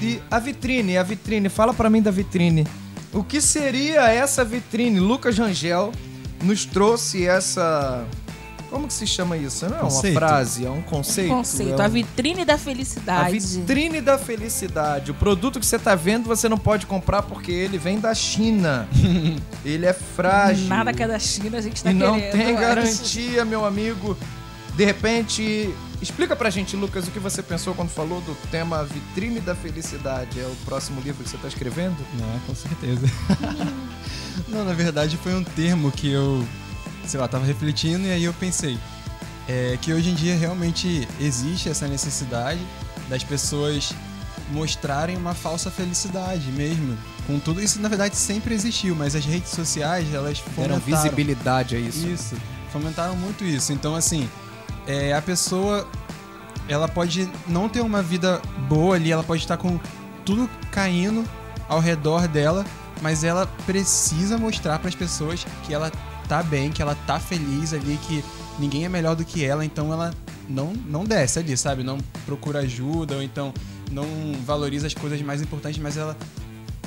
E 0.00 0.20
a 0.30 0.38
vitrine, 0.38 0.96
a 0.96 1.02
vitrine, 1.02 1.48
fala 1.48 1.74
pra 1.74 1.90
mim 1.90 2.00
da 2.00 2.10
vitrine. 2.10 2.66
O 3.14 3.22
que 3.22 3.40
seria 3.40 4.08
essa 4.12 4.44
vitrine? 4.44 4.98
Lucas 4.98 5.38
Rangel 5.38 5.92
nos 6.42 6.64
trouxe 6.64 7.24
essa 7.26 8.04
Como 8.70 8.88
que 8.88 8.92
se 8.92 9.06
chama 9.06 9.36
isso? 9.36 9.68
Não 9.68 9.76
é 9.76 9.80
Conceito. 9.82 10.18
uma 10.18 10.28
frase, 10.28 10.66
é 10.66 10.70
um 10.70 10.82
conceito. 10.82 11.30
Conceito, 11.30 11.80
é 11.80 11.84
a 11.84 11.86
um- 11.88 11.90
vitrine 11.90 12.44
da 12.44 12.54
A 12.54 12.58
felicidade. 12.58 13.38
vitrine 13.38 14.00
da 14.00 14.18
felicidade. 14.18 15.12
O 15.12 15.14
produto 15.14 15.60
que 15.60 15.66
você 15.66 15.78
tá 15.78 15.94
vendo, 15.94 16.26
você 16.26 16.48
não 16.48 16.58
pode 16.58 16.84
comprar 16.86 17.22
porque 17.22 17.52
ele 17.52 17.78
vem 17.78 18.00
da 18.00 18.12
China. 18.14 18.88
ele 19.64 19.86
é 19.86 19.92
frágil. 19.92 20.66
Nada 20.66 20.92
que 20.92 21.02
é 21.04 21.06
da 21.06 21.20
China, 21.20 21.58
a 21.58 21.60
gente 21.60 21.84
tá 21.84 21.92
e 21.92 21.94
não 21.94 22.18
querendo. 22.18 22.32
tem 22.32 22.54
garantia, 22.56 23.44
meu 23.44 23.64
amigo. 23.64 24.16
De 24.76 24.84
repente, 24.84 25.72
explica 26.02 26.34
pra 26.34 26.50
gente, 26.50 26.74
Lucas, 26.76 27.06
o 27.06 27.10
que 27.10 27.20
você 27.20 27.42
pensou 27.42 27.74
quando 27.74 27.90
falou 27.90 28.20
do 28.20 28.34
tema 28.50 28.84
Vitrine 28.84 29.40
da 29.40 29.54
Felicidade. 29.54 30.40
É 30.40 30.44
o 30.44 30.56
próximo 30.64 31.00
livro 31.00 31.22
que 31.22 31.30
você 31.30 31.36
tá 31.38 31.48
escrevendo? 31.48 31.96
Não, 32.18 32.38
com 32.40 32.54
certeza. 32.54 33.06
Não, 34.48 34.64
na 34.64 34.72
verdade 34.72 35.16
foi 35.16 35.32
um 35.34 35.44
termo 35.44 35.92
que 35.92 36.10
eu, 36.10 36.44
sei 37.06 37.20
lá, 37.20 37.28
tava 37.28 37.44
refletindo 37.44 38.04
e 38.06 38.10
aí 38.10 38.24
eu 38.24 38.32
pensei 38.34 38.76
é, 39.48 39.78
que 39.80 39.92
hoje 39.92 40.10
em 40.10 40.14
dia 40.14 40.36
realmente 40.36 41.06
existe 41.20 41.68
essa 41.68 41.86
necessidade 41.86 42.60
das 43.08 43.22
pessoas 43.22 43.94
mostrarem 44.50 45.16
uma 45.16 45.34
falsa 45.34 45.70
felicidade 45.70 46.50
mesmo. 46.50 46.96
Com 47.26 47.38
tudo 47.38 47.62
isso, 47.62 47.80
na 47.80 47.88
verdade, 47.88 48.16
sempre 48.16 48.54
existiu, 48.54 48.94
mas 48.94 49.14
as 49.14 49.24
redes 49.24 49.50
sociais, 49.50 50.12
elas 50.12 50.40
Deram 50.56 50.78
fomentaram 50.78 50.80
visibilidade 50.80 51.76
a 51.76 51.78
isso. 51.78 52.06
isso, 52.06 52.36
fomentaram 52.70 53.16
muito 53.16 53.44
isso. 53.44 53.72
Então, 53.72 53.94
assim, 53.94 54.28
é, 54.86 55.12
a 55.12 55.22
pessoa 55.22 55.86
ela 56.68 56.88
pode 56.88 57.30
não 57.46 57.68
ter 57.68 57.80
uma 57.80 58.02
vida 58.02 58.40
boa 58.68 58.96
ali, 58.96 59.12
ela 59.12 59.22
pode 59.22 59.42
estar 59.42 59.56
com 59.56 59.78
tudo 60.24 60.48
caindo 60.70 61.24
ao 61.68 61.80
redor 61.80 62.26
dela, 62.26 62.64
mas 63.02 63.24
ela 63.24 63.46
precisa 63.66 64.38
mostrar 64.38 64.78
para 64.78 64.88
as 64.88 64.94
pessoas 64.94 65.46
que 65.64 65.74
ela 65.74 65.90
tá 66.28 66.42
bem, 66.42 66.70
que 66.70 66.80
ela 66.80 66.94
tá 67.06 67.20
feliz 67.20 67.74
ali, 67.74 67.98
que 68.06 68.24
ninguém 68.58 68.84
é 68.84 68.88
melhor 68.88 69.14
do 69.14 69.24
que 69.24 69.44
ela, 69.44 69.64
então 69.64 69.92
ela 69.92 70.12
não, 70.48 70.72
não 70.72 71.04
desce 71.04 71.38
ali, 71.38 71.56
sabe? 71.56 71.82
Não 71.82 71.98
procura 72.24 72.60
ajuda, 72.60 73.16
ou 73.16 73.22
então 73.22 73.52
não 73.90 74.06
valoriza 74.44 74.86
as 74.86 74.94
coisas 74.94 75.20
mais 75.22 75.42
importantes, 75.42 75.80
mas 75.80 75.96
ela 75.96 76.16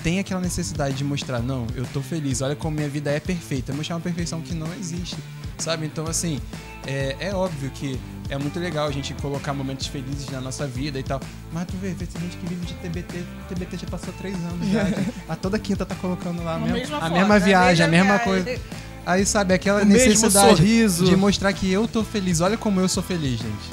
tem 0.03 0.19
aquela 0.19 0.39
necessidade 0.39 0.95
de 0.95 1.03
mostrar, 1.03 1.39
não, 1.39 1.67
eu 1.75 1.85
tô 1.93 2.01
feliz, 2.01 2.41
olha 2.41 2.55
como 2.55 2.75
minha 2.75 2.89
vida 2.89 3.11
é 3.11 3.19
perfeita, 3.19 3.73
mostrar 3.73 3.95
uma 3.95 4.01
perfeição 4.01 4.41
que 4.41 4.53
não 4.53 4.71
existe, 4.73 5.17
sabe? 5.57 5.85
Então, 5.85 6.05
assim, 6.07 6.39
é, 6.85 7.15
é 7.19 7.33
óbvio 7.33 7.69
que 7.71 7.99
é 8.29 8.37
muito 8.37 8.59
legal 8.59 8.87
a 8.87 8.91
gente 8.91 9.13
colocar 9.15 9.53
momentos 9.53 9.87
felizes 9.87 10.29
na 10.29 10.41
nossa 10.41 10.67
vida 10.67 10.99
e 10.99 11.03
tal, 11.03 11.19
mas 11.53 11.65
tu 11.65 11.75
vê, 11.81 11.89
vê 11.93 12.05
tem 12.05 12.21
gente 12.21 12.37
que 12.37 12.45
vive 12.45 12.65
de 12.65 12.73
TBT, 12.75 13.23
TBT 13.49 13.77
já 13.77 13.87
passou 13.87 14.13
três 14.17 14.35
anos 14.35 14.67
já, 14.67 14.83
a 15.33 15.35
toda 15.35 15.57
quinta 15.57 15.85
tá 15.85 15.95
colocando 15.95 16.43
lá 16.43 16.53
a, 16.53 16.55
A 16.55 16.59
mesma, 16.59 16.77
mesma 16.77 16.97
a 16.97 17.01
foto, 17.01 17.13
mesma 17.13 17.35
a 17.35 17.39
viagem, 17.39 17.85
a 17.85 17.87
mesma 17.89 18.13
mesma 18.13 18.23
viagem. 18.25 18.43
coisa. 18.43 18.61
Aí, 19.05 19.25
sabe, 19.25 19.53
aquela 19.53 19.81
O 19.83 19.85
mesmo 19.85 20.09
necessidade 20.09 20.57
sorriso. 20.57 21.05
de 21.05 21.15
mostrar 21.15 21.53
que 21.53 21.71
eu 21.71 21.87
tô 21.87 22.03
feliz, 22.03 22.41
olha 22.41 22.57
como 22.57 22.81
eu 22.81 22.89
sou 22.89 23.01
feliz, 23.01 23.39
gente. 23.39 23.71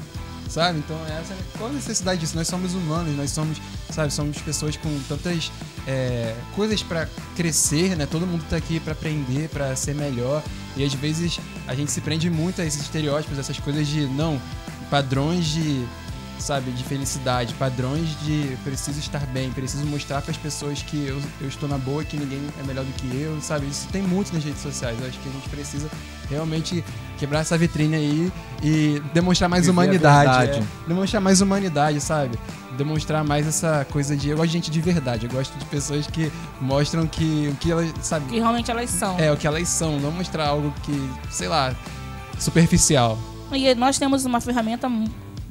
Sabe? 0.54 0.78
Então, 0.78 0.96
essa, 1.06 1.36
qual 1.58 1.68
a 1.68 1.72
necessidade 1.72 2.20
disso? 2.20 2.36
Nós 2.36 2.46
somos 2.46 2.74
humanos, 2.74 3.16
nós 3.16 3.32
somos, 3.32 3.60
sabe, 3.90 4.12
somos 4.12 4.38
pessoas 4.38 4.76
com 4.76 5.00
tantas 5.08 5.50
é, 5.84 6.32
coisas 6.54 6.80
pra 6.80 7.08
crescer, 7.34 7.96
né? 7.96 8.06
Todo 8.06 8.24
mundo 8.24 8.44
tá 8.48 8.56
aqui 8.56 8.78
pra 8.78 8.92
aprender, 8.92 9.48
pra 9.48 9.74
ser 9.74 9.96
melhor. 9.96 10.44
E 10.76 10.84
às 10.84 10.94
vezes 10.94 11.40
a 11.66 11.74
gente 11.74 11.90
se 11.90 12.00
prende 12.00 12.30
muito 12.30 12.62
a 12.62 12.64
esses 12.64 12.82
estereótipos, 12.82 13.36
essas 13.36 13.58
coisas 13.58 13.84
de, 13.88 14.06
não, 14.06 14.40
padrões 14.88 15.46
de, 15.46 15.84
sabe, 16.38 16.70
de 16.70 16.84
felicidade, 16.84 17.52
padrões 17.54 18.08
de 18.20 18.56
preciso 18.62 19.00
estar 19.00 19.26
bem, 19.26 19.50
preciso 19.50 19.84
mostrar 19.86 20.22
pras 20.22 20.36
pessoas 20.36 20.82
que 20.82 21.04
eu, 21.04 21.20
eu 21.40 21.48
estou 21.48 21.68
na 21.68 21.78
boa, 21.78 22.04
que 22.04 22.16
ninguém 22.16 22.40
é 22.60 22.62
melhor 22.62 22.84
do 22.84 22.92
que 22.92 23.20
eu, 23.20 23.40
sabe? 23.40 23.66
Isso 23.66 23.88
tem 23.88 24.02
muito 24.02 24.32
nas 24.32 24.44
redes 24.44 24.62
sociais. 24.62 24.96
Eu 25.00 25.08
acho 25.08 25.18
que 25.18 25.28
a 25.28 25.32
gente 25.32 25.48
precisa 25.48 25.90
realmente 26.28 26.84
quebrar 27.18 27.40
essa 27.40 27.56
vitrine 27.56 27.94
aí 27.94 28.32
e 28.62 29.02
demonstrar 29.12 29.48
mais 29.48 29.68
humanidade. 29.68 30.48
verdade. 30.48 30.66
é. 30.84 30.88
demonstrar 30.88 31.20
mais 31.20 31.40
humanidade, 31.40 32.00
sabe? 32.00 32.38
Demonstrar 32.76 33.24
mais 33.24 33.46
essa 33.46 33.86
coisa 33.90 34.16
de. 34.16 34.30
Eu 34.30 34.36
gosto 34.36 34.48
de 34.48 34.52
gente 34.54 34.70
de 34.70 34.80
verdade, 34.80 35.26
eu 35.26 35.32
gosto 35.32 35.56
de 35.56 35.64
pessoas 35.66 36.06
que 36.06 36.30
mostram 36.60 37.06
que 37.06 37.48
o 37.52 37.56
que 37.56 37.70
elas, 37.70 37.92
sabe? 38.02 38.26
Que 38.26 38.38
realmente 38.38 38.70
elas 38.70 38.90
são. 38.90 39.18
É, 39.18 39.30
o 39.30 39.36
que 39.36 39.46
elas 39.46 39.68
são, 39.68 39.98
não 40.00 40.10
mostrar 40.10 40.48
algo 40.48 40.72
que, 40.82 41.10
sei 41.30 41.48
lá, 41.48 41.74
superficial. 42.38 43.18
E 43.52 43.74
nós 43.74 43.98
temos 43.98 44.24
uma 44.24 44.40
ferramenta 44.40 44.90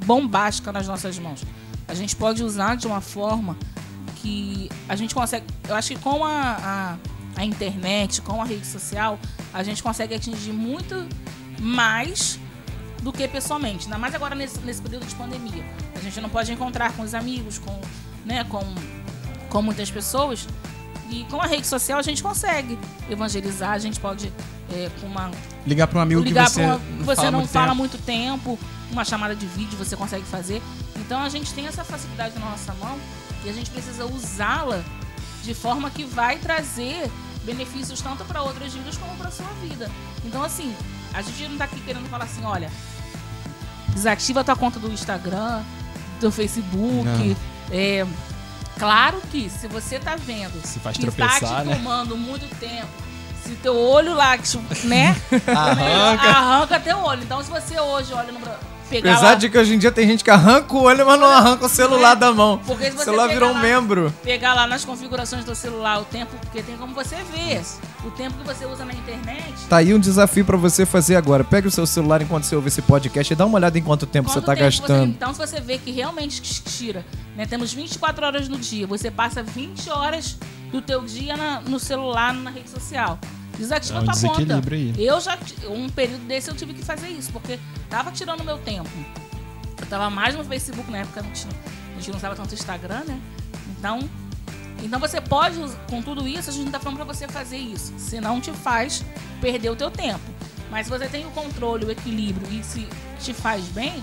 bombástica 0.06 0.72
nas 0.72 0.88
nossas 0.88 1.18
mãos. 1.18 1.44
A 1.88 1.94
gente 1.94 2.16
pode 2.16 2.44
usar 2.44 2.76
de 2.76 2.88
uma 2.88 3.00
forma 3.00 3.56
que 4.18 4.70
a 4.88 4.96
gente 4.96 5.14
consegue. 5.14 5.46
Eu 5.68 5.76
acho 5.76 5.90
que 5.90 6.00
com 6.00 6.24
a, 6.24 6.58
a, 6.62 6.98
a 7.36 7.44
internet, 7.44 8.22
com 8.22 8.42
a 8.42 8.46
rede 8.46 8.66
social, 8.66 9.20
a 9.54 9.64
gente 9.64 9.82
consegue 9.82 10.14
atingir 10.16 10.52
muito 10.52 11.08
mais 11.60 12.40
do 13.02 13.12
que 13.12 13.28
pessoalmente. 13.28 13.86
Ainda 13.86 13.98
mais 13.98 14.14
agora 14.16 14.36
nesse, 14.36 14.60
nesse 14.60 14.82
período 14.82 15.06
de 15.06 15.16
pandemia. 15.16 15.64
A 15.96 16.00
gente 16.00 16.20
não 16.22 16.30
pode 16.30 16.52
encontrar 16.52 16.94
com 16.94 17.04
os 17.04 17.14
amigos, 17.14 17.58
com, 17.60 17.80
né, 18.26 18.44
com, 18.46 18.64
com 19.50 19.62
muitas 19.62 19.90
pessoas. 19.92 20.48
E 21.10 21.26
com 21.26 21.40
a 21.42 21.46
rede 21.46 21.68
social 21.68 22.00
a 22.00 22.02
gente 22.02 22.24
consegue 22.24 22.80
evangelizar, 23.10 23.72
a 23.72 23.78
gente 23.80 24.00
pode, 24.00 24.32
é, 24.72 24.90
com 25.00 25.08
uma 25.08 25.30
Ligar 25.66 25.88
pra 25.88 26.00
um 26.00 26.02
amigo 26.02 26.22
ligar 26.22 26.46
que 26.48 26.52
você, 26.54 26.62
uma- 26.62 26.78
não 26.78 27.06
você 27.06 27.16
fala 27.16 27.32
não 27.32 27.40
muito 27.40 27.52
fala 27.52 27.76
muito 27.76 27.98
tempo, 28.00 28.60
uma 28.92 29.06
chamada 29.06 29.36
de 29.36 29.46
vídeo 29.46 29.78
você 29.78 29.96
consegue 29.96 30.24
fazer. 30.26 30.62
Então 30.98 31.22
a 31.22 31.30
gente 31.30 31.54
tem 31.54 31.68
essa 31.68 31.84
facilidade 31.84 32.38
na 32.40 32.50
nossa 32.50 32.74
mão 32.76 32.98
e 33.46 33.50
a 33.50 33.54
gente 33.54 33.70
precisa 33.70 34.06
usá-la 34.06 34.82
de 35.44 35.54
forma 35.54 35.90
que 35.90 36.04
vai 36.04 36.38
trazer 36.38 37.10
benefícios 37.44 38.02
tanto 38.02 38.24
para 38.26 38.42
outras 38.42 38.74
vidas 38.74 38.98
como 38.98 39.16
para 39.16 39.32
sua 39.32 39.48
vida. 39.62 39.90
Então 40.26 40.44
assim, 40.44 40.76
a 41.14 41.22
gente 41.22 41.48
não 41.48 41.58
tá 41.58 41.66
aqui 41.66 41.80
querendo 41.82 42.10
falar 42.10 42.26
assim, 42.26 42.44
olha, 42.44 42.72
desativa 43.90 44.42
a 44.42 44.44
tua 44.44 44.56
conta 44.56 44.80
do 44.80 44.92
Instagram, 44.92 45.64
do 46.20 46.32
Facebook, 46.32 47.36
é, 47.72 48.06
Claro 48.78 49.22
que 49.32 49.50
se 49.50 49.68
você 49.68 50.00
tá 50.00 50.16
vendo 50.16 50.60
Se 50.66 50.80
faz 50.80 50.98
que 50.98 51.06
tá 51.06 51.12
tropeçar, 51.12 51.62
te 51.62 51.68
né? 51.68 51.76
tomando 51.76 52.18
muito 52.18 52.48
tempo, 52.60 52.88
se 53.44 53.56
teu 53.56 53.76
olho 53.78 54.14
lá, 54.16 54.36
né? 54.86 55.16
Arranca. 55.48 56.30
Arranca 56.30 56.80
teu 56.80 56.98
olho. 56.98 57.24
Então, 57.24 57.44
se 57.44 57.50
você 57.50 57.80
hoje 57.80 58.14
olha 58.14 58.32
no. 58.32 58.73
Pegar 58.94 59.12
Apesar 59.14 59.28
lá, 59.30 59.36
de 59.36 59.50
que 59.50 59.58
hoje 59.58 59.74
em 59.74 59.78
dia 59.80 59.92
tem 59.92 60.08
gente 60.08 60.24
que 60.24 60.30
arranca 60.30 60.74
o 60.76 60.84
olho, 60.84 61.06
mas 61.06 61.20
não 61.20 61.28
arranca 61.28 61.66
o 61.66 61.70
celular 61.70 62.14
da 62.16 62.32
mão. 62.32 62.60
Porque 62.66 62.86
se 62.86 62.92
O 62.92 62.98
você 62.98 63.04
celular 63.06 63.24
pegar 63.28 63.34
virou 63.34 63.50
um 63.50 63.54
lá- 63.54 63.60
membro. 63.62 64.14
pegar 64.24 64.54
lá 64.54 64.68
nas 64.68 64.86
configurações 64.86 65.44
do 65.44 65.56
celular 65.56 66.00
o 66.02 66.06
tempo, 66.06 66.32
porque 66.42 66.62
tem 66.62 66.78
como 66.78 66.94
você 66.94 67.16
ver 67.34 67.62
o 68.06 68.12
tempo 68.12 68.36
que 68.38 68.44
você 68.46 68.66
usa 68.66 68.86
na 68.86 68.94
internet. 68.94 69.54
Tá 69.68 69.78
aí 69.78 69.94
um 69.94 70.00
desafio 70.00 70.46
pra 70.46 70.58
você 70.58 70.86
fazer 70.86 71.16
agora. 71.16 71.44
Pega 71.44 71.68
o 71.68 71.72
seu 71.72 71.86
celular 71.88 72.22
enquanto 72.22 72.44
você 72.44 72.56
ouve 72.56 72.68
esse 72.68 72.82
podcast 72.82 73.34
e 73.34 73.36
dá 73.36 73.46
uma 73.46 73.56
olhada 73.58 73.78
em 73.80 73.82
quanto 73.82 74.06
tempo 74.06 74.30
Quanto 74.30 74.40
você 74.42 74.46
tá 74.46 74.54
tempo 74.56 74.64
gastando. 74.66 75.10
então, 75.10 75.34
se 75.34 75.40
você 75.40 75.60
vê 75.60 75.78
que 75.78 75.92
realmente 75.92 76.42
tira, 76.42 77.06
né? 77.36 77.46
Temos 77.46 77.74
24 77.74 78.26
horas 78.26 78.48
no 78.48 78.58
dia, 78.58 78.86
você 78.86 79.10
passa 79.10 79.42
20 79.42 79.90
horas 79.90 80.38
do 80.72 80.82
teu 80.82 81.02
dia 81.04 81.36
na- 81.38 81.62
no 81.62 81.80
celular, 81.80 82.34
na 82.34 82.50
rede 82.52 82.70
social. 82.70 83.18
Desativa 83.58 84.00
É 84.00 84.02
um 84.02 84.06
tua 84.06 84.14
conta. 84.14 84.40
aí. 84.76 84.94
Eu 84.98 85.22
já, 85.22 85.38
um 85.70 85.88
período 85.90 86.26
desse 86.26 86.50
eu 86.50 86.56
tive 86.56 86.74
que 86.74 86.84
fazer 86.84 87.08
isso, 87.10 87.32
porque 87.32 87.60
tava 87.90 88.12
tirando 88.12 88.44
meu 88.44 88.58
tempo. 88.58 88.90
Eu 89.80 89.86
tava 89.88 90.10
mais 90.10 90.36
no 90.36 90.44
Facebook, 90.44 90.90
na 90.90 91.00
época 91.00 91.22
não 91.22 91.32
tinha, 91.32 91.54
a 91.92 91.96
gente 92.00 92.10
não 92.10 92.18
usava 92.18 92.36
tanto 92.36 92.54
Instagram, 92.54 93.04
né? 93.06 93.20
Então, 93.78 94.00
então 94.82 95.00
você 95.00 95.20
pode, 95.22 95.56
com 95.90 96.02
tudo 96.02 96.28
isso, 96.28 96.50
a 96.50 96.54
gente 96.54 96.66
não 96.66 96.72
tá 96.72 96.80
falando 96.80 96.96
pra 96.98 97.06
você 97.06 97.28
fazer 97.28 97.58
isso. 97.58 97.94
Se 97.98 98.20
não 98.20 98.40
te 98.42 98.52
faz 98.52 99.04
perder 99.40 99.70
o 99.70 99.76
teu 99.76 99.92
tempo. 99.92 100.22
Mas 100.72 100.88
se 100.88 100.92
você 100.92 101.08
tem 101.08 101.26
o 101.26 101.30
controle, 101.32 101.86
o 101.86 101.92
equilíbrio 101.92 102.48
e 102.52 102.64
se 102.64 102.88
te 103.20 103.34
faz 103.34 103.64
bem, 103.66 103.94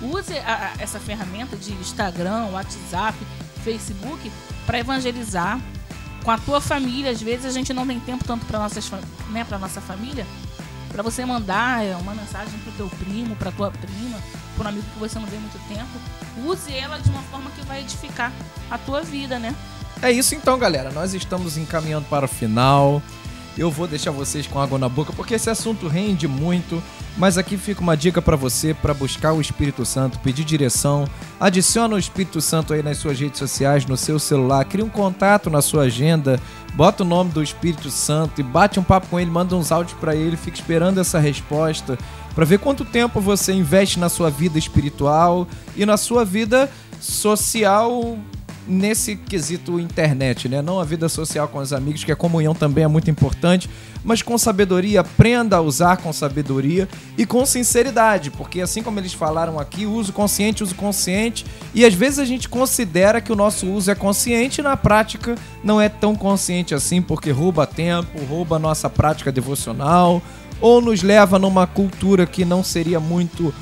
use 0.00 0.36
a- 0.38 0.72
a- 0.78 0.82
essa 0.82 1.00
ferramenta 1.00 1.56
de 1.56 1.72
Instagram, 1.72 2.46
WhatsApp, 2.52 3.18
Facebook 3.64 4.30
para 4.66 4.78
evangelizar 4.78 5.58
com 6.22 6.30
a 6.30 6.38
tua 6.38 6.60
família. 6.60 7.10
Às 7.10 7.20
vezes 7.20 7.46
a 7.46 7.50
gente 7.50 7.72
não 7.72 7.86
tem 7.86 7.98
tempo 8.00 8.24
tanto 8.24 8.46
para 8.46 8.58
nossas 8.58 8.90
né, 9.30 9.44
para 9.44 9.58
nossa 9.58 9.80
família, 9.80 10.26
para 10.88 11.02
você 11.02 11.24
mandar 11.24 11.84
é, 11.84 11.96
uma 11.96 12.14
mensagem 12.14 12.58
pro 12.60 12.72
teu 12.72 12.88
primo, 12.98 13.34
pra 13.36 13.50
tua 13.50 13.70
prima, 13.70 14.18
para 14.56 14.66
um 14.66 14.68
amigo 14.68 14.86
que 14.92 14.98
você 14.98 15.18
não 15.18 15.26
vê 15.26 15.36
muito 15.36 15.58
tempo. 15.68 15.88
Use 16.46 16.72
ela 16.72 16.98
de 16.98 17.08
uma 17.10 17.22
forma 17.22 17.50
que 17.50 17.64
vai 17.66 17.80
edificar 17.80 18.32
a 18.70 18.78
tua 18.78 19.02
vida, 19.02 19.38
né? 19.38 19.54
É 20.00 20.10
isso 20.10 20.34
então, 20.34 20.58
galera. 20.58 20.90
Nós 20.90 21.14
estamos 21.14 21.56
encaminhando 21.56 22.06
para 22.08 22.24
o 22.24 22.28
final. 22.28 23.02
Eu 23.56 23.70
vou 23.70 23.86
deixar 23.86 24.10
vocês 24.10 24.46
com 24.46 24.58
água 24.58 24.78
na 24.78 24.88
boca 24.88 25.12
porque 25.12 25.34
esse 25.34 25.50
assunto 25.50 25.86
rende 25.86 26.26
muito, 26.26 26.82
mas 27.18 27.36
aqui 27.36 27.58
fica 27.58 27.82
uma 27.82 27.96
dica 27.96 28.22
para 28.22 28.34
você 28.34 28.72
para 28.72 28.94
buscar 28.94 29.32
o 29.34 29.40
Espírito 29.42 29.84
Santo, 29.84 30.18
pedir 30.20 30.44
direção. 30.44 31.06
Adiciona 31.38 31.94
o 31.94 31.98
Espírito 31.98 32.40
Santo 32.40 32.72
aí 32.72 32.82
nas 32.82 32.96
suas 32.96 33.20
redes 33.20 33.38
sociais, 33.38 33.84
no 33.84 33.96
seu 33.96 34.18
celular, 34.18 34.64
cria 34.64 34.84
um 34.84 34.88
contato 34.88 35.50
na 35.50 35.60
sua 35.60 35.82
agenda, 35.82 36.40
bota 36.74 37.02
o 37.02 37.06
nome 37.06 37.30
do 37.30 37.42
Espírito 37.42 37.90
Santo 37.90 38.40
e 38.40 38.44
bate 38.44 38.80
um 38.80 38.84
papo 38.84 39.08
com 39.08 39.20
ele, 39.20 39.30
manda 39.30 39.54
uns 39.54 39.70
áudios 39.70 39.98
para 39.98 40.16
ele, 40.16 40.36
fica 40.36 40.56
esperando 40.56 40.98
essa 40.98 41.18
resposta 41.18 41.98
para 42.34 42.46
ver 42.46 42.58
quanto 42.58 42.86
tempo 42.86 43.20
você 43.20 43.52
investe 43.52 43.98
na 43.98 44.08
sua 44.08 44.30
vida 44.30 44.58
espiritual 44.58 45.46
e 45.76 45.84
na 45.84 45.98
sua 45.98 46.24
vida 46.24 46.70
social 46.98 48.16
nesse 48.66 49.16
quesito 49.16 49.80
internet, 49.80 50.48
né? 50.48 50.62
Não 50.62 50.80
a 50.80 50.84
vida 50.84 51.08
social 51.08 51.48
com 51.48 51.58
os 51.58 51.72
amigos, 51.72 52.04
que 52.04 52.12
a 52.12 52.16
comunhão 52.16 52.54
também 52.54 52.84
é 52.84 52.88
muito 52.88 53.10
importante, 53.10 53.68
mas 54.04 54.22
com 54.22 54.36
sabedoria, 54.36 55.00
aprenda 55.00 55.56
a 55.56 55.60
usar 55.60 55.96
com 55.96 56.12
sabedoria 56.12 56.88
e 57.16 57.24
com 57.24 57.44
sinceridade, 57.46 58.30
porque 58.30 58.60
assim 58.60 58.82
como 58.82 58.98
eles 58.98 59.12
falaram 59.12 59.58
aqui, 59.58 59.86
uso 59.86 60.12
consciente, 60.12 60.62
uso 60.62 60.74
consciente, 60.74 61.44
e 61.74 61.84
às 61.84 61.94
vezes 61.94 62.18
a 62.18 62.24
gente 62.24 62.48
considera 62.48 63.20
que 63.20 63.32
o 63.32 63.36
nosso 63.36 63.66
uso 63.66 63.90
é 63.90 63.94
consciente 63.94 64.60
e 64.60 64.64
na 64.64 64.76
prática 64.76 65.34
não 65.62 65.80
é 65.80 65.88
tão 65.88 66.14
consciente 66.14 66.74
assim, 66.74 67.00
porque 67.00 67.30
rouba 67.30 67.66
tempo, 67.66 68.24
rouba 68.24 68.56
a 68.56 68.58
nossa 68.58 68.88
prática 68.88 69.30
devocional, 69.30 70.22
ou 70.60 70.80
nos 70.80 71.02
leva 71.02 71.38
numa 71.38 71.66
cultura 71.66 72.24
que 72.24 72.44
não 72.44 72.62
seria 72.62 73.00
muito 73.00 73.52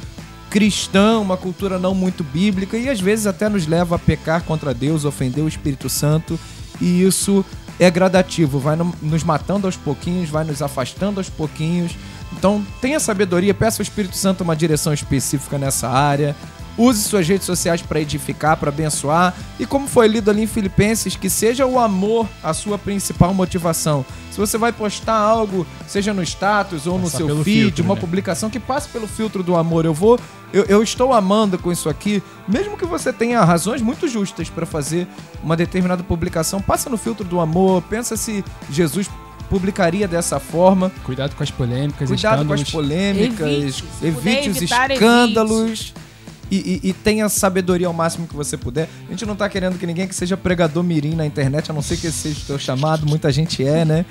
cristã, 0.51 1.21
uma 1.21 1.37
cultura 1.37 1.79
não 1.79 1.95
muito 1.95 2.25
bíblica 2.25 2.77
e 2.77 2.89
às 2.89 3.01
vezes 3.01 3.27
até 3.27 3.49
nos 3.49 3.67
leva 3.67 3.95
a 3.95 3.99
pecar 3.99 4.43
contra 4.43 4.75
Deus, 4.75 5.05
ofender 5.05 5.45
o 5.45 5.49
Espírito 5.49 5.89
Santo, 5.89 6.39
e 6.81 7.03
isso 7.03 7.45
é 7.79 7.91
gradativo, 7.91 8.59
vai 8.59 8.77
nos 9.01 9.23
matando 9.23 9.67
aos 9.67 9.77
pouquinhos, 9.77 10.29
vai 10.29 10.45
nos 10.45 10.61
afastando 10.61 11.21
aos 11.21 11.31
pouquinhos. 11.31 11.93
Então, 12.33 12.65
tenha 12.81 13.01
sabedoria, 13.01 13.55
peça 13.55 13.81
ao 13.81 13.85
Espírito 13.85 14.17
Santo 14.17 14.43
uma 14.43 14.55
direção 14.55 14.93
específica 14.93 15.57
nessa 15.57 15.89
área. 15.89 16.37
Use 16.77 17.03
suas 17.03 17.27
redes 17.29 17.47
sociais 17.47 17.83
para 17.83 18.01
edificar, 18.01 18.57
para 18.57 18.71
abençoar. 18.71 19.35
E 19.59 19.67
como 19.67 19.89
foi 19.89 20.09
lido 20.09 20.31
ali 20.31 20.43
em 20.43 20.47
Filipenses, 20.47 21.17
que 21.17 21.29
seja 21.29 21.67
o 21.67 21.79
amor 21.79 22.27
a 22.43 22.55
sua 22.55 22.79
principal 22.79 23.35
motivação. 23.35 24.05
Se 24.31 24.39
você 24.39 24.57
vai 24.57 24.73
postar 24.73 25.17
algo, 25.17 25.67
seja 25.87 26.15
no 26.15 26.23
status 26.23 26.87
ou 26.87 26.99
no 26.99 27.11
seu 27.11 27.43
feed, 27.43 27.63
filtro, 27.63 27.85
uma 27.85 27.95
né? 27.95 28.01
publicação 28.01 28.49
que 28.49 28.61
passe 28.61 28.89
pelo 28.89 29.07
filtro 29.07 29.43
do 29.43 29.57
amor. 29.57 29.85
Eu 29.85 29.93
vou, 29.93 30.19
eu, 30.53 30.65
eu 30.65 30.83
estou 30.83 31.13
amando 31.13 31.59
com 31.59 31.71
isso 31.71 31.89
aqui, 31.89 32.23
mesmo 32.49 32.77
que 32.77 32.85
você 32.85 33.13
tenha 33.13 33.43
razões 33.45 33.81
muito 33.81 34.09
justas 34.09 34.49
para 34.51 34.67
fazer 34.67 35.07
uma 35.43 35.57
determinada 35.57 36.03
publicação, 36.03 36.61
passa 36.61 36.91
no 36.91 36.97
filtro 36.97 37.25
do 37.25 37.41
amor, 37.41 37.83
pensa 37.83 38.17
se 38.17 38.45
Jesus 38.71 39.09
publicaria 39.49 40.07
dessa 40.07 40.39
forma. 40.39 40.91
Cuidado 41.05 41.35
com 41.35 41.43
as 41.43 41.51
polêmicas, 41.51 42.09
Cuidado 42.09 42.43
escândalos. 42.43 42.47
com 42.47 42.67
as 42.67 42.71
polêmicas, 42.71 43.49
evite, 43.49 43.85
evite 44.03 44.51
os 44.51 44.63
escândalos. 44.63 45.63
Evite 45.71 46.10
e, 46.51 46.81
e, 46.83 46.91
e, 46.91 46.93
tenha 46.93 47.29
sabedoria 47.29 47.87
ao 47.87 47.93
máximo 47.93 48.27
que 48.27 48.35
você 48.35 48.57
puder. 48.57 48.89
A 49.07 49.11
gente 49.11 49.25
não 49.25 49.37
tá 49.37 49.49
querendo 49.49 49.79
que 49.79 49.87
ninguém 49.87 50.09
que 50.09 50.15
seja 50.15 50.37
pregador 50.37 50.83
mirim 50.83 51.15
na 51.15 51.25
internet, 51.25 51.71
a 51.71 51.75
não 51.75 51.83
ser 51.83 51.97
que 51.97 52.09
esse 52.09 52.19
seja 52.19 52.41
o 52.41 52.45
teu 52.45 52.59
chamado, 52.59 53.07
muita 53.07 53.31
gente 53.31 53.65
é, 53.65 53.85
né? 53.85 54.05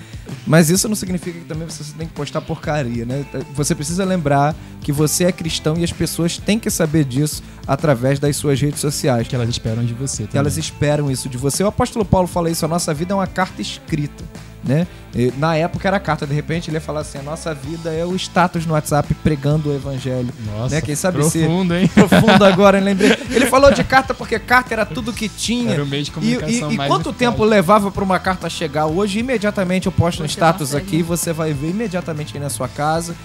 Mas 0.48 0.70
isso 0.70 0.88
não 0.88 0.96
significa 0.96 1.40
que 1.40 1.46
também 1.46 1.68
você 1.68 1.84
tem 1.98 2.08
que 2.08 2.14
postar 2.14 2.42
porcaria, 2.42 3.06
né? 3.06 3.26
Você 3.54 3.76
precisa 3.76 4.06
lembrar 4.06 4.56
que 4.82 4.92
você 4.92 5.26
é 5.26 5.32
cristão 5.32 5.76
e 5.78 5.84
as 5.84 5.92
pessoas 5.92 6.38
têm 6.38 6.58
que 6.58 6.70
saber 6.70 7.04
disso 7.04 7.44
através 7.68 8.20
das 8.20 8.36
suas 8.36 8.60
redes 8.60 8.80
sociais. 8.80 9.28
Que 9.28 9.36
elas 9.36 9.50
esperam 9.50 9.84
de 9.84 9.94
você. 9.94 10.18
Também. 10.18 10.32
Que 10.32 10.38
elas 10.38 10.58
esperam 10.58 11.12
isso 11.12 11.28
de 11.28 11.38
você. 11.38 11.64
O 11.64 11.68
apóstolo 11.68 12.06
Paulo 12.06 12.28
fala 12.28 12.50
isso, 12.50 12.64
a 12.64 12.68
nossa 12.68 12.94
vida 12.94 13.14
é 13.14 13.16
uma 13.16 13.28
carta 13.28 13.62
escrita 13.62 14.24
né? 14.64 14.86
E, 15.16 15.34
na 15.38 15.56
época 15.56 15.88
era 15.88 16.00
carta, 16.00 16.28
de 16.28 16.34
repente 16.34 16.70
ele 16.70 16.78
ia 16.78 16.82
falar 16.82 17.02
assim: 17.02 17.18
a 17.18 17.24
nossa 17.24 17.54
vida 17.54 17.92
é 17.92 18.06
o 18.06 18.16
status 18.16 18.66
no 18.66 18.74
WhatsApp 18.74 19.14
pregando 19.16 19.70
o 19.70 19.76
evangelho. 19.76 20.30
Nossa, 20.46 20.76
né? 20.76 20.82
Quem 20.82 20.96
sabe 20.96 21.18
profundo, 21.18 21.76
hein? 21.76 21.88
Profundo 21.88 22.44
agora, 22.46 22.78
hein? 22.78 22.84
lembrei. 22.84 23.18
Ele 23.32 23.46
falou 23.46 23.72
de 23.72 23.84
carta 23.84 24.14
porque 24.14 24.38
carta 24.38 24.74
era 24.74 24.86
tudo 24.86 25.14
que 25.14 25.30
tinha. 25.30 25.74
Era 25.74 25.84
o 25.84 25.88
meio 25.88 26.04
de 26.04 26.12
comunicação 26.12 26.72
e, 26.72 26.74
e, 26.74 26.78
mais 26.78 26.88
e 26.88 26.94
quanto 26.94 27.14
tempo 27.14 27.44
levava 27.44 27.90
para 27.90 28.04
uma 28.04 28.20
carta 28.20 28.50
chegar? 28.50 28.86
Hoje, 28.86 29.20
imediatamente 29.20 29.86
eu 29.86 29.92
posto 29.92 30.18
você 30.18 30.24
no 30.24 30.30
status 30.30 30.76
aqui, 30.76 31.02
você 31.02 31.34
vai 31.34 31.54
ver 31.54 31.70
imediatamente 31.70 32.36
aí 32.36 32.44
na 32.44 32.50
sua 32.50 32.68
casa. 32.68 33.16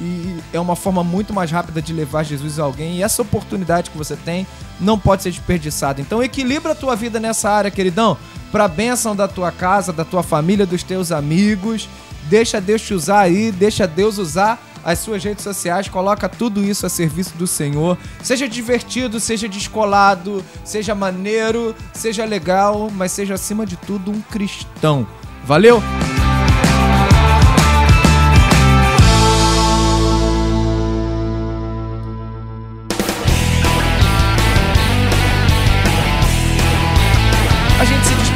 E 0.00 0.36
é 0.52 0.58
uma 0.58 0.74
forma 0.74 1.04
muito 1.04 1.32
mais 1.32 1.52
rápida 1.52 1.80
de 1.80 1.92
levar 1.92 2.24
Jesus 2.24 2.58
a 2.58 2.64
alguém. 2.64 2.96
E 2.96 3.02
essa 3.02 3.22
oportunidade 3.22 3.90
que 3.90 3.98
você 3.98 4.16
tem 4.16 4.46
não 4.80 4.98
pode 4.98 5.22
ser 5.22 5.30
desperdiçada. 5.30 6.00
Então 6.00 6.22
equilibra 6.22 6.72
a 6.72 6.74
tua 6.74 6.96
vida 6.96 7.20
nessa 7.20 7.48
área, 7.48 7.70
queridão 7.70 8.16
para 8.54 8.68
bênção 8.68 9.16
da 9.16 9.26
tua 9.26 9.50
casa, 9.50 9.92
da 9.92 10.04
tua 10.04 10.22
família, 10.22 10.64
dos 10.64 10.84
teus 10.84 11.10
amigos. 11.10 11.88
Deixa 12.28 12.60
Deus 12.60 12.82
te 12.82 12.94
usar 12.94 13.22
aí, 13.22 13.50
deixa 13.50 13.84
Deus 13.84 14.16
usar 14.16 14.62
as 14.84 15.00
suas 15.00 15.24
redes 15.24 15.42
sociais, 15.42 15.88
coloca 15.88 16.28
tudo 16.28 16.62
isso 16.62 16.86
a 16.86 16.88
serviço 16.88 17.36
do 17.36 17.48
Senhor. 17.48 17.98
Seja 18.22 18.48
divertido, 18.48 19.18
seja 19.18 19.48
descolado, 19.48 20.44
seja 20.64 20.94
maneiro, 20.94 21.74
seja 21.92 22.24
legal, 22.24 22.88
mas 22.94 23.10
seja 23.10 23.34
acima 23.34 23.66
de 23.66 23.76
tudo 23.76 24.12
um 24.12 24.20
cristão. 24.20 25.04
Valeu? 25.44 25.82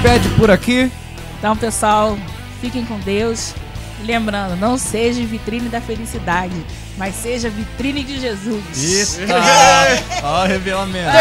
Despede 0.08 0.28
por 0.36 0.50
aqui. 0.50 0.90
Então, 1.38 1.54
pessoal, 1.56 2.18
fiquem 2.60 2.84
com 2.84 2.98
Deus. 3.00 3.54
Lembrando, 4.04 4.56
não 4.56 4.78
seja 4.78 5.22
vitrine 5.24 5.68
da 5.68 5.80
felicidade, 5.80 6.54
mas 6.96 7.14
seja 7.16 7.50
vitrine 7.50 8.02
de 8.04 8.18
Jesus. 8.20 8.64
Isso! 8.76 9.18
Ó, 10.22 10.44
o 10.44 10.46
revelamento. 10.46 11.10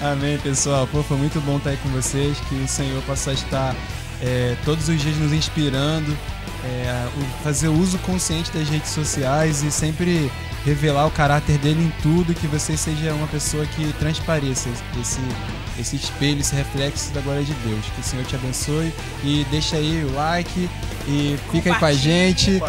Amém, 0.00 0.38
pessoal. 0.38 0.86
Pô, 0.86 1.02
foi 1.02 1.16
muito 1.16 1.40
bom 1.40 1.56
estar 1.56 1.70
aí 1.70 1.78
com 1.78 1.88
vocês. 1.88 2.38
Que 2.48 2.54
o 2.54 2.68
Senhor 2.68 3.02
possa 3.02 3.32
estar 3.32 3.74
é, 4.22 4.56
todos 4.64 4.88
os 4.88 5.00
dias 5.00 5.16
nos 5.16 5.32
inspirando, 5.32 6.16
é, 6.64 7.08
fazer 7.42 7.68
uso 7.68 7.98
consciente 8.00 8.50
das 8.52 8.68
redes 8.68 8.90
sociais 8.90 9.62
e 9.62 9.70
sempre 9.70 10.30
revelar 10.64 11.06
o 11.06 11.10
caráter 11.10 11.56
dele 11.58 11.82
em 11.82 12.02
tudo, 12.02 12.34
que 12.34 12.46
você 12.46 12.76
seja 12.76 13.12
uma 13.14 13.26
pessoa 13.26 13.64
que 13.66 13.92
transpareça 13.94 14.68
esse, 15.00 15.20
esse 15.78 15.96
espelho, 15.96 16.40
esse 16.40 16.54
reflexo 16.54 17.10
da 17.12 17.20
glória 17.22 17.42
de 17.42 17.54
Deus. 17.54 17.84
Que 17.94 18.00
o 18.00 18.04
Senhor 18.04 18.24
te 18.26 18.36
abençoe 18.36 18.92
e 19.24 19.46
deixa 19.50 19.76
aí 19.76 20.04
o 20.04 20.14
like 20.14 20.68
e 21.08 21.38
fica 21.50 21.72
aí 21.72 21.78
com 21.78 21.86
a 21.86 21.92
gente. 21.92 22.62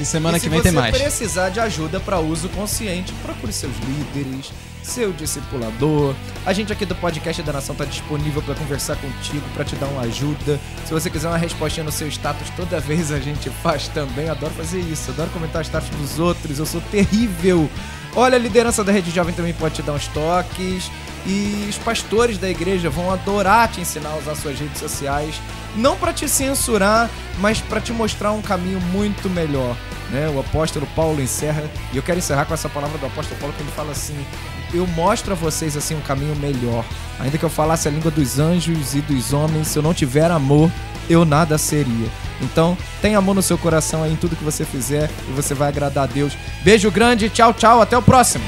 E 0.00 0.04
semana 0.04 0.38
e 0.38 0.40
que 0.40 0.48
vem 0.48 0.60
tem 0.60 0.72
mais. 0.72 0.94
Se 0.94 1.02
você 1.02 1.04
precisar 1.04 1.48
de 1.48 1.58
ajuda 1.58 1.98
para 1.98 2.20
uso 2.20 2.48
consciente, 2.50 3.12
procure 3.14 3.52
seus 3.52 3.74
líderes 3.78 4.52
seu 4.84 5.12
discipulador. 5.12 6.14
A 6.44 6.52
gente 6.52 6.72
aqui 6.72 6.84
do 6.84 6.94
podcast 6.94 7.42
da 7.42 7.52
Nação 7.52 7.72
está 7.72 7.84
disponível 7.84 8.42
para 8.42 8.54
conversar 8.54 8.96
contigo, 8.96 9.44
para 9.54 9.64
te 9.64 9.74
dar 9.76 9.86
uma 9.86 10.02
ajuda. 10.02 10.60
Se 10.84 10.92
você 10.92 11.10
quiser 11.10 11.28
uma 11.28 11.38
respostinha 11.38 11.84
no 11.84 11.92
seu 11.92 12.06
status, 12.08 12.50
toda 12.50 12.78
vez 12.78 13.10
a 13.10 13.18
gente 13.18 13.48
faz 13.50 13.88
também. 13.88 14.28
Adoro 14.28 14.52
fazer 14.54 14.80
isso, 14.80 15.10
adoro 15.10 15.30
comentar 15.30 15.62
o 15.62 15.64
status 15.64 15.88
dos 15.90 16.18
outros. 16.18 16.58
Eu 16.58 16.66
sou 16.66 16.80
terrível. 16.82 17.68
Olha, 18.14 18.36
a 18.36 18.38
liderança 18.38 18.84
da 18.84 18.92
Rede 18.92 19.10
Jovem 19.10 19.34
também 19.34 19.54
pode 19.54 19.74
te 19.74 19.82
dar 19.82 19.94
uns 19.94 20.06
toques. 20.08 20.90
E 21.26 21.66
os 21.70 21.78
pastores 21.78 22.36
da 22.36 22.50
igreja 22.50 22.90
vão 22.90 23.10
adorar 23.10 23.68
te 23.68 23.80
ensinar 23.80 24.10
a 24.10 24.16
usar 24.18 24.34
suas 24.34 24.58
redes 24.58 24.78
sociais, 24.78 25.40
não 25.74 25.96
para 25.96 26.12
te 26.12 26.28
censurar, 26.28 27.08
mas 27.38 27.62
para 27.62 27.80
te 27.80 27.92
mostrar 27.94 28.32
um 28.32 28.42
caminho 28.42 28.78
muito 28.78 29.30
melhor. 29.30 29.74
Né? 30.14 30.28
O 30.28 30.38
apóstolo 30.38 30.86
Paulo 30.94 31.20
encerra, 31.20 31.68
e 31.92 31.96
eu 31.96 32.02
quero 32.02 32.18
encerrar 32.18 32.44
com 32.44 32.54
essa 32.54 32.68
palavra 32.68 32.96
do 32.98 33.06
apóstolo 33.06 33.38
Paulo 33.40 33.52
que 33.56 33.64
ele 33.64 33.72
fala 33.72 33.90
assim: 33.90 34.14
eu 34.72 34.86
mostro 34.86 35.32
a 35.32 35.34
vocês 35.34 35.76
assim 35.76 35.96
um 35.96 36.00
caminho 36.00 36.36
melhor. 36.36 36.84
Ainda 37.18 37.36
que 37.36 37.44
eu 37.44 37.50
falasse 37.50 37.88
a 37.88 37.90
língua 37.90 38.12
dos 38.12 38.38
anjos 38.38 38.94
e 38.94 39.00
dos 39.00 39.32
homens, 39.32 39.66
se 39.66 39.76
eu 39.76 39.82
não 39.82 39.92
tiver 39.92 40.30
amor, 40.30 40.70
eu 41.10 41.24
nada 41.24 41.58
seria. 41.58 42.08
Então, 42.40 42.78
tenha 43.02 43.18
amor 43.18 43.34
no 43.34 43.42
seu 43.42 43.58
coração 43.58 44.04
aí 44.04 44.12
em 44.12 44.16
tudo 44.16 44.36
que 44.36 44.44
você 44.44 44.64
fizer 44.64 45.10
e 45.28 45.32
você 45.32 45.52
vai 45.52 45.68
agradar 45.68 46.04
a 46.04 46.06
Deus. 46.06 46.38
Beijo 46.62 46.92
grande, 46.92 47.28
tchau, 47.28 47.52
tchau, 47.52 47.80
até 47.80 47.98
o 47.98 48.02
próximo. 48.02 48.44